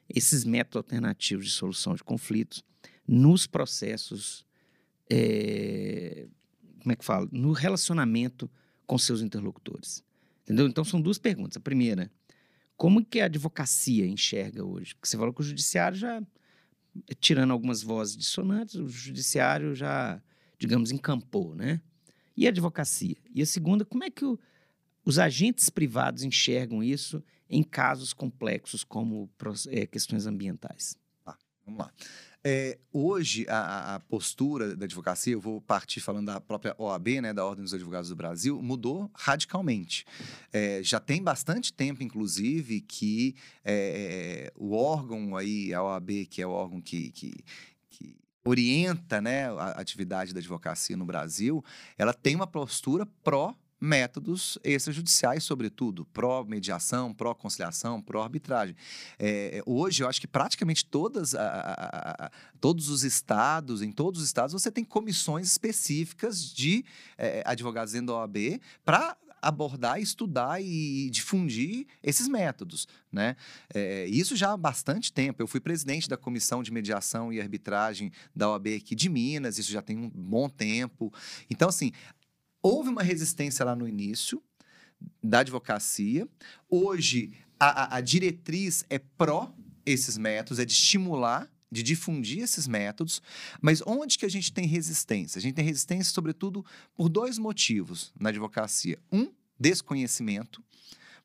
[0.09, 2.65] esses métodos alternativos de solução de conflitos
[3.07, 4.47] nos processos,
[5.11, 6.27] é,
[6.81, 7.29] como é que fala?
[7.31, 8.51] No relacionamento
[8.87, 10.03] com seus interlocutores.
[10.43, 10.67] Entendeu?
[10.67, 11.57] Então são duas perguntas.
[11.57, 12.11] A primeira,
[12.77, 14.95] como que a advocacia enxerga hoje?
[14.95, 16.23] Porque você falou que o judiciário já,
[17.21, 20.23] tirando algumas vozes dissonantes, o judiciário já,
[20.59, 21.81] digamos, encampou, né?
[22.37, 23.17] E a advocacia?
[23.35, 24.39] E a segunda, como é que o,
[25.05, 29.31] os agentes privados enxergam isso em casos complexos como
[29.69, 30.97] é, questões ambientais?
[31.25, 31.93] Tá, vamos lá.
[32.47, 37.33] É, hoje, a, a, postura da advocacia, eu vou partir falando da própria OAB, né,
[37.33, 40.05] da Ordem dos Advogados do Brasil, mudou radicalmente.
[40.53, 46.47] É, já tem bastante tempo, inclusive, que é, o órgão aí, a OAB, que é
[46.47, 47.33] o órgão que, que
[48.45, 51.65] orienta né, a atividade da advocacia no Brasil,
[51.97, 58.75] ela tem uma postura pró métodos extrajudiciais, sobretudo, pró-mediação, pró-conciliação, pró-arbitragem.
[59.19, 62.31] É, hoje, eu acho que praticamente todas, a, a, a,
[62.61, 66.85] todos os estados, em todos os estados, você tem comissões específicas de
[67.19, 69.17] é, advogados dentro da OAB para
[69.49, 73.37] abordar, estudar e difundir esses métodos, né?
[73.73, 75.43] É, isso já há bastante tempo.
[75.43, 79.59] Eu fui presidente da comissão de mediação e arbitragem da OAB aqui de Minas.
[79.59, 81.13] Isso já tem um bom tempo.
[81.51, 81.93] Então, assim,
[82.63, 84.43] houve uma resistência lá no início
[85.23, 86.29] da advocacia.
[86.69, 89.55] Hoje, a, a, a diretriz é pró
[89.87, 93.21] esses métodos, é de estimular de difundir esses métodos,
[93.61, 95.39] mas onde que a gente tem resistência?
[95.39, 98.99] A gente tem resistência, sobretudo, por dois motivos na advocacia.
[99.11, 100.63] Um, desconhecimento.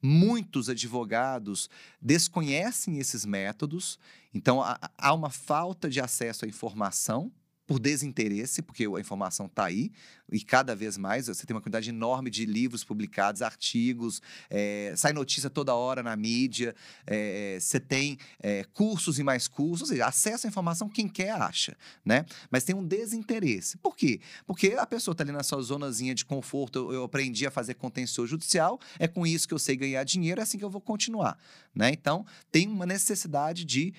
[0.01, 1.69] Muitos advogados
[2.01, 3.99] desconhecem esses métodos,
[4.33, 4.61] então
[4.97, 7.31] há uma falta de acesso à informação
[7.67, 9.91] por desinteresse, porque a informação está aí,
[10.31, 15.13] e cada vez mais você tem uma quantidade enorme de livros publicados, artigos, é, sai
[15.13, 16.75] notícia toda hora na mídia,
[17.05, 21.31] é, você tem é, cursos e mais cursos, ou seja, acesso à informação quem quer
[21.31, 22.25] acha, né?
[22.49, 23.77] Mas tem um desinteresse.
[23.77, 24.19] Por quê?
[24.45, 27.75] Porque a pessoa está ali na sua zonazinha de conforto, eu, eu aprendi a fazer
[27.75, 30.81] contencioso judicial, é com isso que eu sei ganhar dinheiro, é assim que eu vou
[30.81, 31.37] continuar,
[31.73, 31.91] né?
[31.91, 33.93] Então, tem uma necessidade de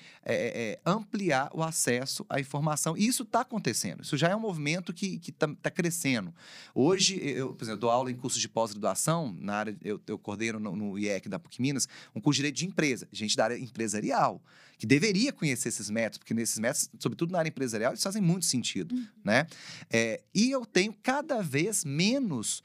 [0.85, 5.19] ampliar o acesso à informação, e isso está acontecendo, isso já é um movimento que
[5.27, 6.33] está tá crescendo, pequeno.
[6.73, 10.59] Hoje, eu, por exemplo, dou aula em cursos de pós-graduação, na área, eu, eu coordeno
[10.59, 13.57] no, no, IEC da PUC Minas, um curso de direito de empresa, gente da área
[13.57, 14.41] empresarial,
[14.77, 18.45] que deveria conhecer esses métodos, porque nesses métodos, sobretudo na área empresarial, eles fazem muito
[18.45, 19.07] sentido, uhum.
[19.23, 19.47] né?
[19.89, 22.63] É, e eu tenho cada vez menos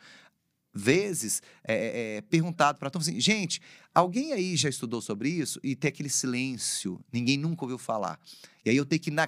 [0.73, 3.63] vezes é, é, perguntado para todos assim, gente,
[3.95, 8.21] alguém aí já estudou sobre isso e tem aquele silêncio, ninguém nunca ouviu falar.
[8.63, 9.27] E aí eu tenho que na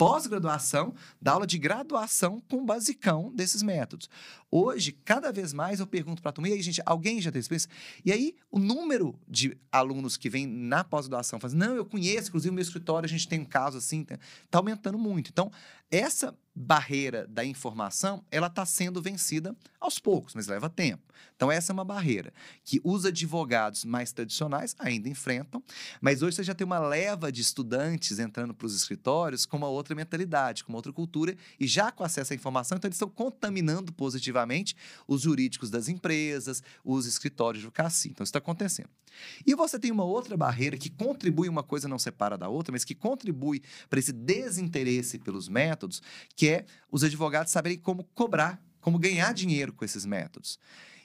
[0.00, 4.08] pós-graduação, da aula de graduação com o basicão desses métodos.
[4.50, 7.38] Hoje, cada vez mais eu pergunto para a turma, e aí, gente, alguém já tem
[7.38, 7.68] experiência?
[8.02, 12.50] E aí, o número de alunos que vem na pós-graduação faz, não, eu conheço, inclusive
[12.50, 14.06] no meu escritório a gente tem um caso assim,
[14.42, 15.28] está aumentando muito.
[15.28, 15.52] Então,
[15.90, 21.02] essa barreira da informação, ela está sendo vencida aos poucos, mas leva tempo.
[21.34, 22.32] Então, essa é uma barreira
[22.64, 25.62] que os advogados mais tradicionais ainda enfrentam,
[26.00, 29.68] mas hoje você já tem uma leva de estudantes entrando para os escritórios com uma
[29.68, 33.08] outra mentalidade, com uma outra cultura, e já com acesso à informação, então eles estão
[33.08, 34.76] contaminando positivamente
[35.08, 38.10] os jurídicos das empresas, os escritórios de advocacia.
[38.10, 38.90] Então, isso está acontecendo.
[39.46, 42.84] E você tem uma outra barreira que contribui, uma coisa não separa da outra, mas
[42.84, 46.02] que contribui para esse desinteresse pelos métodos,
[46.36, 46.49] que é
[46.90, 50.58] os advogados saberem como cobrar, como ganhar dinheiro com esses métodos.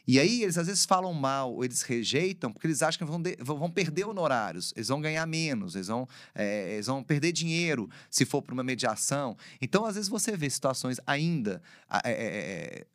[0.08, 3.22] E aí eles às vezes falam mal, ou eles rejeitam, porque eles acham que vão,
[3.22, 7.89] de, vão perder honorários, eles vão ganhar menos, eles vão, é, eles vão perder dinheiro
[8.10, 9.36] se for para uma mediação.
[9.60, 11.62] Então, às vezes, você vê situações ainda
[12.04, 12.86] é, é,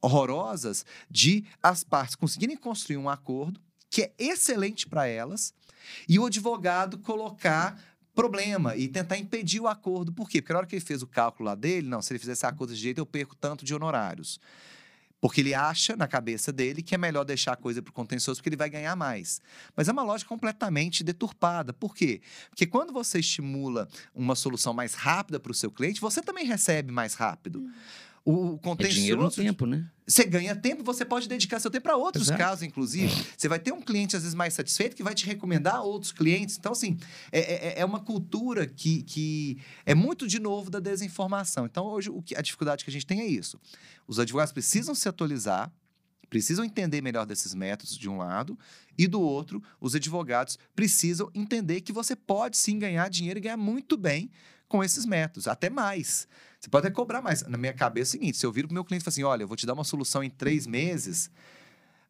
[0.00, 5.54] horrorosas de as partes conseguirem construir um acordo que é excelente para elas
[6.08, 7.80] e o advogado colocar
[8.14, 10.12] problema e tentar impedir o acordo.
[10.12, 10.40] Por quê?
[10.40, 12.70] Porque na hora que ele fez o cálculo lá dele, não, se ele fizesse acordo
[12.70, 14.40] desse jeito, eu perco tanto de honorários.
[15.20, 18.38] Porque ele acha na cabeça dele que é melhor deixar a coisa para o contencioso
[18.38, 19.40] porque ele vai ganhar mais.
[19.74, 21.72] Mas é uma lógica completamente deturpada.
[21.72, 22.20] Por quê?
[22.50, 26.92] Porque quando você estimula uma solução mais rápida para o seu cliente, você também recebe
[26.92, 27.60] mais rápido.
[27.60, 27.72] Uhum.
[28.24, 28.98] O contencioso.
[28.98, 29.86] É dinheiro no tempo, né?
[30.06, 32.38] Você ganha tempo, você pode dedicar seu tempo para outros Exato.
[32.38, 33.12] casos, inclusive.
[33.36, 36.56] Você vai ter um cliente, às vezes, mais satisfeito que vai te recomendar outros clientes.
[36.58, 36.96] Então, assim,
[37.30, 41.66] é, é, é uma cultura que, que é muito, de novo, da desinformação.
[41.66, 43.58] Então, hoje, o que, a dificuldade que a gente tem é isso.
[44.06, 45.70] Os advogados precisam se atualizar,
[46.30, 48.58] precisam entender melhor desses métodos, de um lado,
[48.96, 53.56] e do outro, os advogados precisam entender que você pode sim ganhar dinheiro e ganhar
[53.56, 54.30] muito bem
[54.68, 56.26] com esses métodos, até mais.
[56.60, 57.42] Você pode até cobrar mais.
[57.42, 59.12] Na minha cabeça é o seguinte: se eu vir para o meu cliente e falar
[59.12, 61.30] assim, olha, eu vou te dar uma solução em três meses,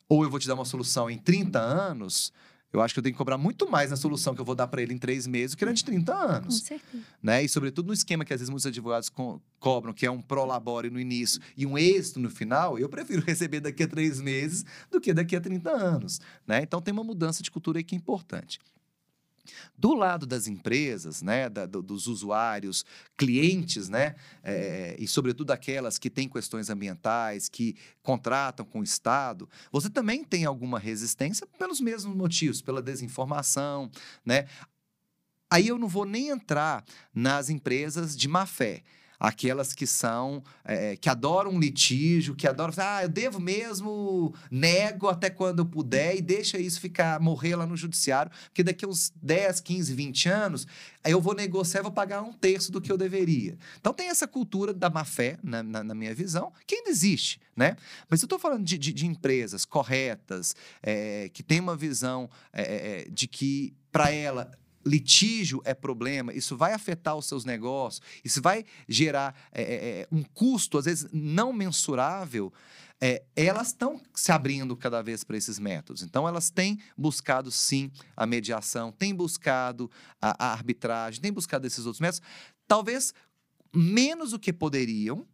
[0.09, 2.32] ou eu vou te dar uma solução em 30 anos,
[2.74, 4.66] eu acho que eu tenho que cobrar muito mais na solução que eu vou dar
[4.66, 6.59] para ele em três meses do que durante 30 anos.
[6.59, 7.05] Com certeza.
[7.22, 7.44] Né?
[7.44, 10.90] E, sobretudo, no esquema que às vezes muitos advogados co cobram, que é um prolabore
[10.90, 15.00] no início e um êxito no final, eu prefiro receber daqui a três meses do
[15.00, 16.20] que daqui a 30 anos.
[16.46, 16.62] Né?
[16.62, 18.59] Então, tem uma mudança de cultura aí que é importante.
[19.76, 22.84] Do lado das empresas, né, da, do, dos usuários,
[23.16, 29.49] clientes, né, é, e sobretudo aquelas que têm questões ambientais, que contratam com o Estado,
[29.70, 33.90] você também tem alguma resistência pelos mesmos motivos, pela desinformação,
[34.24, 34.47] né?
[35.51, 36.84] Aí eu não vou nem entrar
[37.14, 38.82] nas empresas de má fé
[39.29, 45.31] aquelas que são é, que adoram litígio, que adoram, ah, eu devo mesmo, nego até
[45.31, 49.12] quando eu puder e deixa isso ficar morrer lá no judiciário, porque daqui a uns
[49.22, 50.66] 10, 15, 20 anos,
[51.05, 53.57] eu vou negociar e vou pagar um terço do que eu deveria.
[53.81, 57.41] Então tem essa cultura da má fé, na, na, na minha visão, que ainda existe,
[57.57, 57.77] né?
[58.09, 63.07] Mas eu estou falando de, de, de, empresas corretas, é, que têm uma visão é,
[63.11, 64.51] de que para ela
[64.87, 70.22] litígio é problema, isso vai afetar os seus negócios, isso vai gerar é, é, um
[70.22, 72.53] custo, às vezes, não mensurável,
[73.01, 76.03] é, elas estão se abrindo cada vez para esses métodos.
[76.03, 81.85] Então, elas têm buscado, sim, a mediação, têm buscado a, a arbitragem, têm buscado esses
[81.87, 82.26] outros métodos,
[82.66, 83.12] talvez
[83.74, 85.26] menos do que poderiam,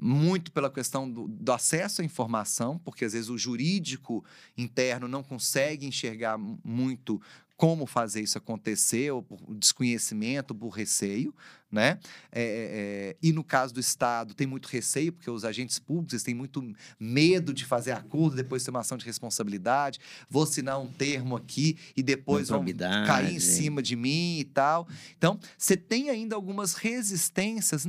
[0.00, 4.24] muito pela questão do, do, acesso à informação, porque às vezes o jurídico
[4.56, 7.20] interno não consegue enxergar muito
[7.58, 11.34] como fazer isso acontecer, ou por desconhecimento, por receio,
[11.68, 11.98] né?
[12.30, 16.22] É, é, é, e no caso do Estado, tem muito receio, porque os agentes públicos
[16.22, 16.62] têm muito
[17.00, 19.98] medo de fazer acordo, depois ter uma ação de responsabilidade,
[20.30, 22.64] vou assinar um termo aqui e depois vão
[23.04, 24.86] cair em cima de mim e tal.
[25.16, 27.84] Então, você tem ainda algumas resistências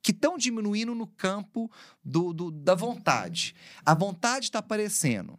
[0.00, 1.70] que estão diminuindo no campo
[2.02, 3.54] do, do, da vontade.
[3.84, 5.38] A vontade está aparecendo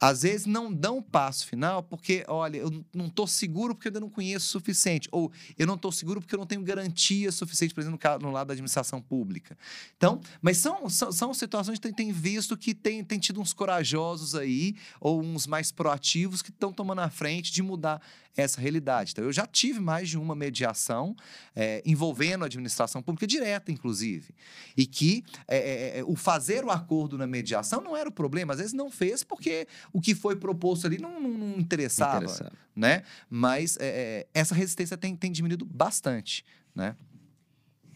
[0.00, 3.90] às vezes não dão o passo final porque, olha, eu não estou seguro porque eu
[3.90, 7.32] ainda não conheço o suficiente, ou eu não estou seguro porque eu não tenho garantia
[7.32, 9.58] suficiente, por exemplo, no lado da administração pública.
[9.96, 14.34] Então, mas são, são, são situações que tem visto que tem, tem tido uns corajosos
[14.34, 18.00] aí, ou uns mais proativos que estão tomando a frente de mudar
[18.36, 19.12] essa realidade.
[19.12, 21.16] Então, eu já tive mais de uma mediação
[21.54, 24.34] é, envolvendo a administração pública direta, inclusive,
[24.76, 28.60] e que é, é, o fazer o acordo na mediação não era o problema, às
[28.60, 33.02] vezes não fez porque o que foi proposto ali não, não, não interessava, interessava, né?
[33.28, 36.96] Mas é, é, essa resistência tem, tem diminuído bastante, né?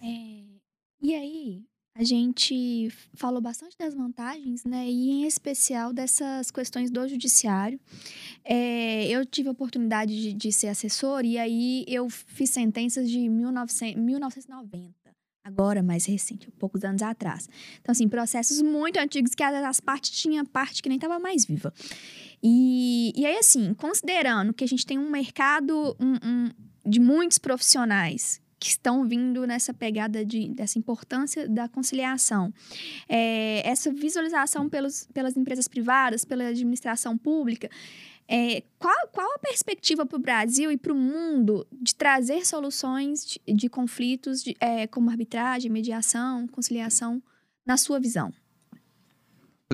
[0.02, 0.42] É,
[1.00, 1.64] e aí,
[1.94, 4.88] a gente falou bastante das vantagens, né?
[4.88, 7.78] E em especial dessas questões do judiciário.
[8.44, 13.28] É, eu tive a oportunidade de, de, ser assessor e aí eu fiz sentenças de
[13.28, 15.01] 1900, 1990
[15.44, 17.48] agora mais recente, poucos anos atrás.
[17.80, 21.72] Então, assim, processos muito antigos que as partes tinha parte que nem estava mais viva.
[22.42, 26.50] E, e aí, assim, considerando que a gente tem um mercado um, um,
[26.86, 32.54] de muitos profissionais que estão vindo nessa pegada de, dessa importância da conciliação.
[33.08, 37.68] É, essa visualização pelos, pelas empresas privadas, pela administração pública,
[38.34, 43.26] é, qual, qual a perspectiva para o Brasil e para o mundo de trazer soluções
[43.26, 47.22] de, de conflitos de, é, como arbitragem, mediação, conciliação,
[47.66, 48.32] na sua visão?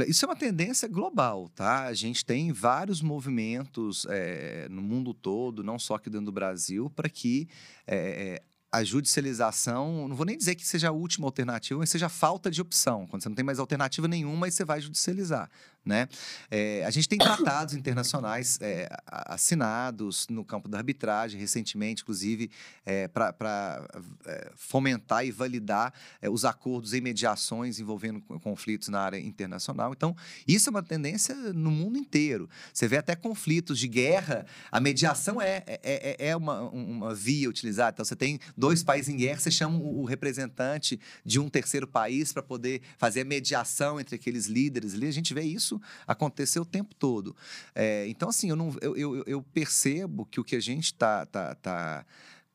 [0.09, 1.84] Isso é uma tendência global, tá?
[1.84, 6.90] A gente tem vários movimentos é, no mundo todo, não só aqui dentro do Brasil,
[6.90, 7.48] para que
[7.86, 12.11] é, a judicialização, não vou nem dizer que seja a última alternativa, mas seja a
[12.11, 13.06] falta de opção.
[13.06, 15.50] Quando você não tem mais alternativa nenhuma, aí você vai judicializar,
[15.89, 16.07] Né?
[16.51, 22.51] É, a gente tem tratados internacionais é, assinados no campo da arbitragem, recentemente, inclusive,
[22.84, 23.89] é, para
[24.26, 29.95] é, fomentar e validar é, os acordos e mediações envolvendo conflitos na área internacional.
[29.97, 30.14] Então,
[30.47, 32.51] isso é uma tendência no mundo inteiro.
[32.70, 37.49] Você vê até conflitos de guerra, a mediação é, é, é, é uma, uma via
[37.49, 37.95] utilizada.
[37.95, 42.30] Então, você tem dois países em guerra, você chama o representante de um terceiro país
[42.30, 45.07] para poder fazer a mediação entre aqueles líderes ali.
[45.07, 47.35] A gente vê isso acontecer o tempo todo.
[47.74, 51.26] É, então, assim, eu, não, eu, eu, eu, percebo que o que a gente está
[51.26, 52.07] tá, tá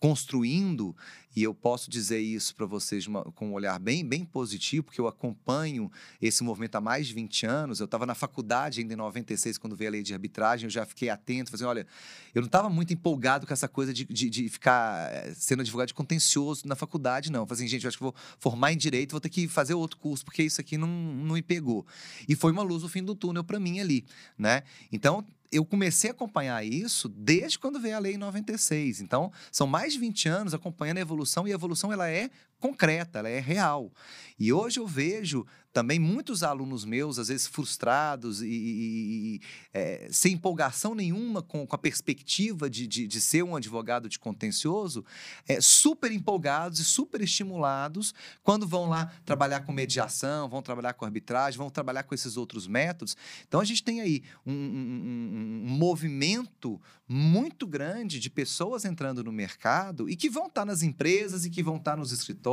[0.03, 0.93] construindo
[1.33, 4.99] e eu posso dizer isso para vocês uma, com um olhar bem, bem positivo, porque
[4.99, 5.89] eu acompanho
[6.21, 7.79] esse movimento há mais de 20 anos.
[7.79, 10.85] Eu estava na faculdade ainda em 96, quando veio a lei de arbitragem, eu já
[10.85, 11.87] fiquei atento, fazendo, olha,
[12.35, 15.87] eu não estava muito empolgado com essa coisa de, de, de, ficar eh, sendo advogado
[15.87, 17.43] de contencioso na faculdade, não.
[17.43, 19.73] Eu falei assim, gente, eu acho que vou formar em direito, vou ter que fazer
[19.73, 21.87] outro curso, porque isso aqui não, não me pegou.
[22.27, 24.05] E foi uma luz no fim do túnel para mim ali,
[24.37, 24.63] né?
[24.91, 29.01] Então, eu comecei a acompanhar isso desde quando veio a lei em 96.
[29.01, 32.29] Então, são mais de 20 anos acompanhando a evolução e a evolução ela é
[32.63, 33.91] concreta, ela é real.
[34.39, 39.41] E hoje eu vejo também muitos alunos meus, às vezes frustrados e, e, e
[39.73, 44.19] é, sem empolgação nenhuma com, com a perspectiva de, de, de, ser um advogado de
[44.19, 45.03] contencioso,
[45.47, 51.05] é, super empolgados e super estimulados quando vão lá trabalhar com mediação, vão trabalhar com
[51.05, 53.17] arbitragem, vão trabalhar com esses outros métodos.
[53.47, 59.31] Então a gente tem aí um, um, um movimento muito grande de pessoas entrando no
[59.31, 62.52] mercado e que vão estar nas empresas e que vão estar nos escritórios.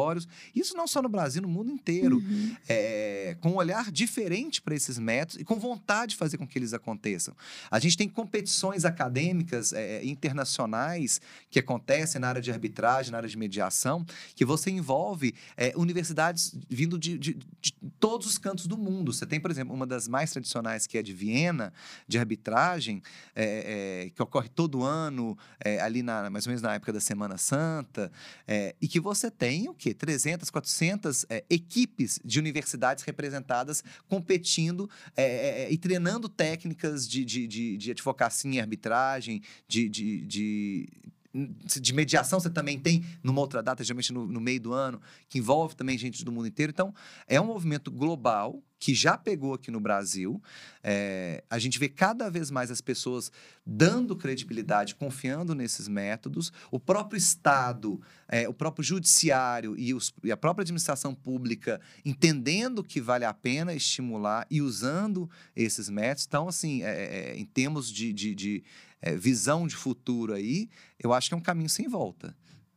[0.55, 2.17] Isso não só no Brasil, no mundo inteiro.
[2.17, 2.57] Uhum.
[2.69, 6.59] É, com um olhar diferente para esses métodos e com vontade de fazer com que
[6.59, 7.35] eles aconteçam.
[7.71, 11.21] A gente tem competições acadêmicas é, internacionais
[11.51, 16.55] que acontecem na área de arbitragem, na área de mediação, que você envolve é, universidades
[16.69, 19.13] vindo de, de, de todos os cantos do mundo.
[19.13, 21.73] Você tem, por exemplo, uma das mais tradicionais, que é de Viena,
[22.07, 23.03] de arbitragem,
[23.35, 27.01] é, é, que ocorre todo ano, é, ali na, mais ou menos na época da
[27.01, 28.11] Semana Santa,
[28.47, 29.90] é, e que você tem o quê?
[29.95, 37.77] 300, 400 é, equipes de universidades representadas competindo é, e treinando técnicas de, de, de,
[37.77, 40.89] de advocacia em arbitragem, de, de, de
[41.33, 45.39] de mediação você também tem numa outra data, geralmente no, no, meio do ano, que
[45.39, 46.71] envolve também gente do mundo inteiro.
[46.71, 46.93] Então,
[47.29, 50.43] é um movimento global que já pegou aqui no Brasil.
[50.83, 53.31] É, a gente vê cada vez mais as pessoas
[53.65, 56.51] dando credibilidade, confiando nesses métodos.
[56.71, 62.83] O próprio Estado, é, o próprio Judiciário e, os, e, a própria administração pública entendendo
[62.83, 66.25] que vale a pena estimular e usando esses métodos.
[66.27, 68.65] Então, assim, é, é em termos de, de, de
[69.03, 70.69] é, visão de futuro aí,
[71.03, 72.37] eu acho que é um caminho sem volta.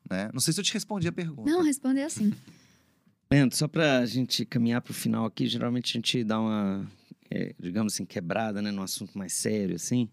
[0.09, 0.30] Né?
[0.34, 1.49] Não sei se eu te respondi a pergunta.
[1.49, 2.34] Não, responder assim.
[3.32, 6.88] Leandro, só para a gente caminhar para o final aqui, geralmente a gente dá uma,
[7.32, 10.09] é, digamos assim, quebrada né, num assunto mais sério, assim.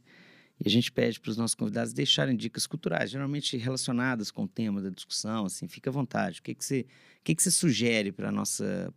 [0.63, 4.49] E a gente pede para os nossos convidados deixarem dicas culturais, geralmente relacionadas com o
[4.49, 6.41] tema da discussão, assim, fica à vontade.
[6.41, 8.31] O que, que, você, o que, que você sugere para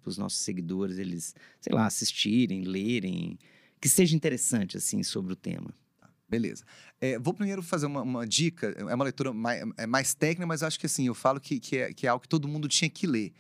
[0.06, 3.38] os nossos seguidores, eles, sei lá, assistirem, lerem,
[3.80, 5.74] que seja interessante, assim, sobre o tema?
[6.34, 6.66] Beleza.
[7.00, 10.64] É, vou primeiro fazer uma, uma, dica, é uma leitura mais, é mais técnica, mas
[10.64, 12.90] acho que assim, eu falo que, que, é, que é algo que todo mundo tinha
[12.90, 13.34] que ler,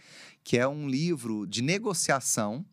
[0.43, 2.63] que é um livro de negociação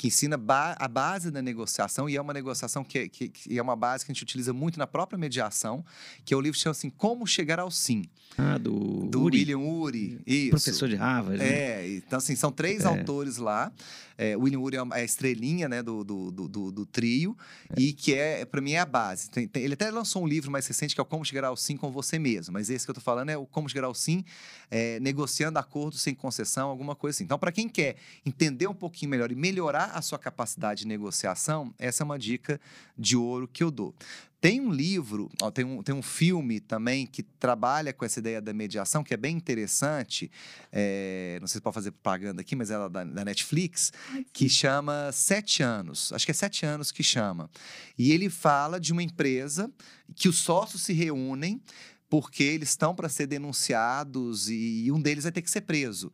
[0.00, 3.58] que ensina ba a base da negociação, e é uma negociação que, é, que, que,
[3.58, 5.84] é uma base que a gente utiliza muito na própria mediação,
[6.24, 8.06] que é o livro que chama assim, Como Chegar ao Sim.
[8.38, 9.40] Ah, do, do Uri.
[9.40, 10.18] William Uri.
[10.26, 10.50] Isso.
[10.50, 11.38] Professor de Harvard.
[11.38, 11.46] Né?
[11.46, 12.88] É, então assim, são três é.
[12.88, 13.70] autores lá.
[14.16, 17.34] É, William Uri é a estrelinha né, do, do, do, do trio,
[17.70, 17.80] é.
[17.80, 19.30] e que é, para mim, é a base.
[19.30, 21.56] Tem, tem, ele até lançou um livro mais recente que é o Como Chegar ao
[21.56, 23.94] Sim com Você Mesmo, mas esse que eu tô falando é o Como Chegar ao
[23.94, 24.22] Sim,
[24.70, 27.24] é, negociando acordos sem concessão, alguma coisa assim.
[27.24, 31.74] Então, para quem quer entender um pouquinho melhor e melhorar a sua capacidade de negociação,
[31.78, 32.60] essa é uma dica
[32.96, 33.94] de ouro que eu dou.
[34.40, 38.40] Tem um livro, ó, tem, um, tem um filme também que trabalha com essa ideia
[38.40, 40.30] da mediação, que é bem interessante.
[40.72, 43.92] É, não sei se pode fazer propaganda aqui, mas é da, da Netflix,
[44.32, 46.10] que chama Sete Anos.
[46.12, 47.50] Acho que é Sete Anos que chama.
[47.98, 49.70] E ele fala de uma empresa
[50.14, 51.60] que os sócios se reúnem
[52.08, 56.10] porque eles estão para ser denunciados e um deles vai ter que ser preso,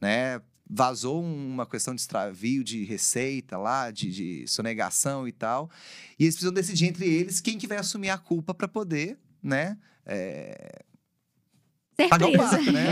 [0.00, 0.42] né?
[0.68, 5.70] Vazou uma questão de extravio de receita lá, de, de sonegação e tal.
[6.18, 9.78] E eles precisam decidir entre eles quem que vai assumir a culpa para poder, né?
[10.04, 10.84] É...
[12.08, 12.84] Pagar o pato, né?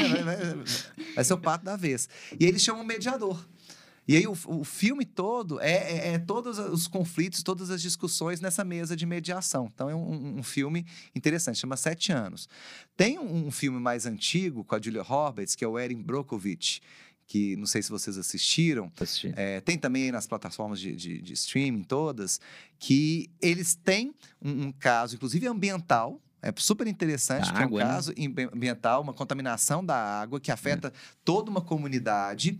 [1.15, 2.09] Vai, ser o pato da vez.
[2.41, 3.47] E eles chamam um mediador.
[4.09, 8.41] E aí o, o filme todo é, é, é, todos os conflitos, todas as discussões
[8.41, 9.71] nessa mesa de mediação.
[9.73, 12.49] Então é um, um filme interessante, chama Sete Anos.
[12.97, 16.81] Tem um, um, filme mais antigo com a Julia Roberts, que é o Erin Brockovich,
[17.27, 18.91] que não sei se vocês assistiram.
[19.01, 19.33] Assisti.
[19.37, 22.41] É, tem também aí nas plataformas de, de, de streaming todas,
[22.79, 27.85] que eles têm um, um caso, inclusive ambiental, é super interessante, que é um né?
[27.85, 30.93] caso ambi- ambiental, uma contaminação da água que afeta
[31.25, 32.57] toda uma comunidade.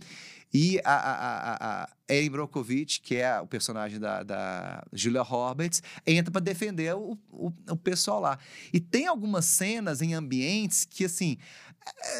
[0.53, 5.83] E a, a, a, a Erin Brockovich, que é o personagem da, da Julia Roberts,
[6.05, 8.39] entra para defender o, o, o pessoal lá.
[8.71, 11.37] E tem algumas cenas em ambientes que, assim,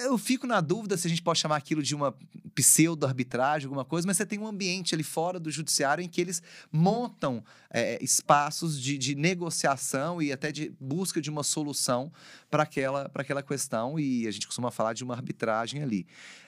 [0.03, 2.15] eu fico na dúvida se a gente pode chamar aquilo de uma
[2.55, 6.41] pseudo-arbitragem, alguma coisa, mas você tem um ambiente ali fora do judiciário em que eles
[6.71, 12.11] montam eh, espaços de, de negociação e até de busca de uma solução
[12.49, 16.07] para aquela, aquela questão, e a gente costuma falar de uma arbitragem ali.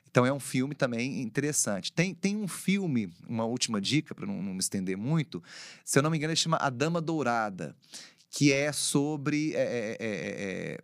[0.10, 1.94] Então é um filme também interessante.
[1.94, 5.44] Tem, tem um filme, uma última dica, para não, não me estender muito,
[5.86, 7.76] se eu não me engano, ele chama A Dama Dourada,
[8.32, 9.54] que é sobre.
[9.54, 10.80] é, é, é, é,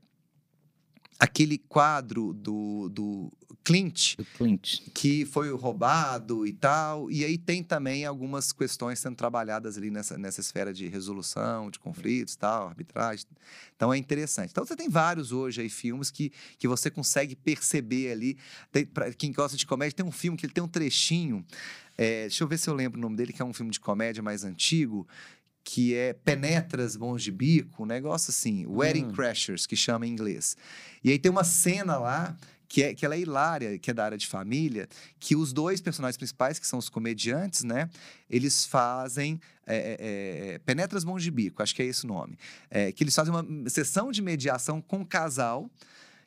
[1.20, 3.32] aquele quadro do, do
[3.66, 4.82] Clint Do Clint.
[4.94, 7.10] que foi roubado e tal.
[7.10, 11.80] E aí tem também algumas questões sendo trabalhadas ali nessa, nessa esfera de resolução de
[11.80, 13.26] conflitos, tal, arbitragem.
[13.76, 14.52] Então é interessante.
[14.52, 18.38] Então você tem vários hoje aí filmes que, que você consegue perceber ali.
[18.94, 21.44] Pra quem gosta de comédia, tem um filme que ele tem um trechinho.
[21.98, 23.80] é, deixa eu ver se eu lembro o nome dele, que é um filme de
[23.80, 25.08] comédia mais antigo.
[25.66, 29.12] Que é Penetras Bons de Bico, um negócio assim, Wedding Hum.
[29.14, 30.56] Crashers, que chama em inglês.
[31.04, 32.38] E aí tem uma cena lá
[32.68, 34.88] que, é, que ela é hilária, que é da área de família,
[35.20, 37.90] que os dois personagens principais, que são os comediantes, né?
[38.30, 42.38] Eles fazem é, é, é, Penetras Mãos de Bico, acho que é esse o nome.
[42.70, 45.70] É, que eles fazem uma sessão de mediação com o casal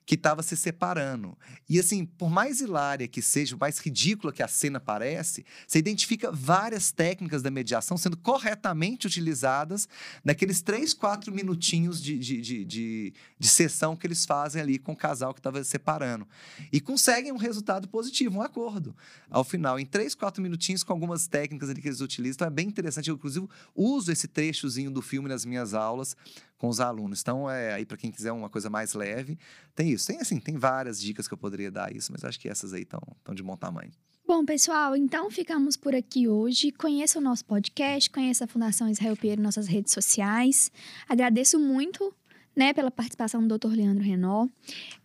[0.09, 1.36] que estava se separando.
[1.68, 6.32] E assim, por mais hilária que seja, mais ridícula que a cena parece, você identifica
[6.32, 9.86] várias técnicas da mediação sendo corretamente utilizadas
[10.24, 14.92] naqueles três, quatro minutinhos de, de, de, de, de sessão que eles fazem ali com
[14.92, 16.26] o casal que estava se separando.
[16.72, 18.96] E conseguem um resultado positivo, um acordo.
[19.28, 22.36] Ao final, em três, quatro minutinhos, com algumas técnicas ali que eles utilizam.
[22.36, 23.11] Então é bem interessante.
[23.11, 23.46] Eu, inclusive,
[23.76, 26.16] uso esse trechozinho do filme nas minhas aulas
[26.59, 27.20] com os alunos.
[27.20, 29.38] Então, é aí para quem quiser uma coisa mais leve,
[29.74, 30.09] tem isso.
[30.09, 32.82] Tem assim, tem várias dicas que eu poderia dar isso, mas acho que essas aí
[32.82, 33.00] estão
[33.34, 33.92] de bom tamanho.
[34.26, 36.70] Bom, pessoal, então ficamos por aqui hoje.
[36.70, 40.70] Conheça o nosso podcast, conheça a Fundação Israel Pinheiro em nossas redes sociais.
[41.09, 42.14] Agradeço muito
[42.59, 43.68] né, pela participação do Dr.
[43.68, 44.48] Leandro Renó.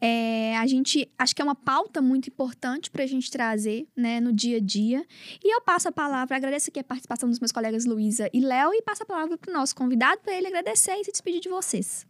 [0.02, 4.20] É, a gente acho que é uma pauta muito importante para a gente trazer né,
[4.20, 5.06] no dia a dia.
[5.44, 8.74] E eu passo a palavra, agradeço aqui a participação dos meus colegas Luísa e Léo,
[8.74, 11.50] e passo a palavra para o nosso convidado para ele agradecer e se despedir de
[11.50, 12.08] vocês.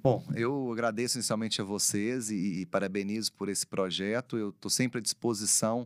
[0.00, 4.38] Bom, eu agradeço inicialmente a vocês e, e parabenizo por esse projeto.
[4.38, 5.84] Eu estou sempre à disposição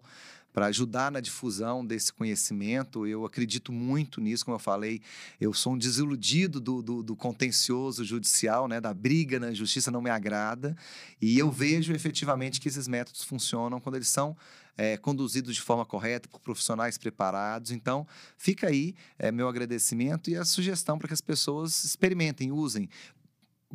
[0.53, 3.07] para ajudar na difusão desse conhecimento.
[3.07, 5.01] Eu acredito muito nisso, como eu falei,
[5.41, 10.03] eu sou um desiludido do, do, do contencioso judicial, né, da briga na justiça não
[10.03, 10.77] me agrada,
[11.21, 14.37] e eu vejo efetivamente que esses métodos funcionam quando eles são
[14.77, 17.71] é, conduzidos de forma correta por profissionais preparados.
[17.71, 18.07] Então,
[18.39, 22.89] fica aí é, meu agradecimento e a sugestão para que as pessoas experimentem, usem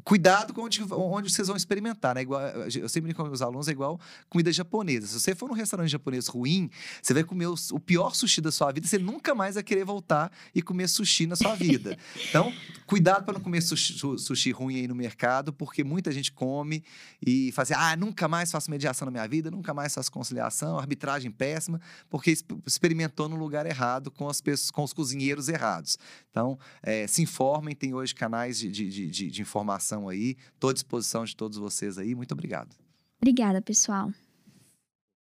[0.04, 2.22] cuidado com onde, onde vocês vão experimentar, né?
[2.22, 5.08] Igual, eu sempre brinco com meus alunos, é igual comida japonesa.
[5.08, 6.70] Se você for num restaurante japonês ruim,
[7.02, 9.86] você vai comer o, o pior sushi da sua vida, você nunca mais vai querer
[9.86, 11.98] voltar e comer sushi na sua vida.
[12.30, 12.52] Então,
[12.86, 16.84] cuidado para não comer sushi, sushi ruim aí no mercado, porque muita gente come
[17.26, 20.78] e faz assim, ah, nunca mais faço mediação na minha vida, nunca mais faço conciliação,
[20.78, 21.80] arbitragem péssima,
[22.10, 25.98] porque exp- experimentou no lugar errado com, as pessoas, com os cozinheiros errados.
[26.30, 30.36] Então, eh, se informem, tem hoje canais de, de, de, de informação aí.
[30.54, 32.16] Estou à disposição de todos vocês aí.
[32.16, 32.76] Muito obrigado.
[33.22, 34.12] Obrigada, pessoal.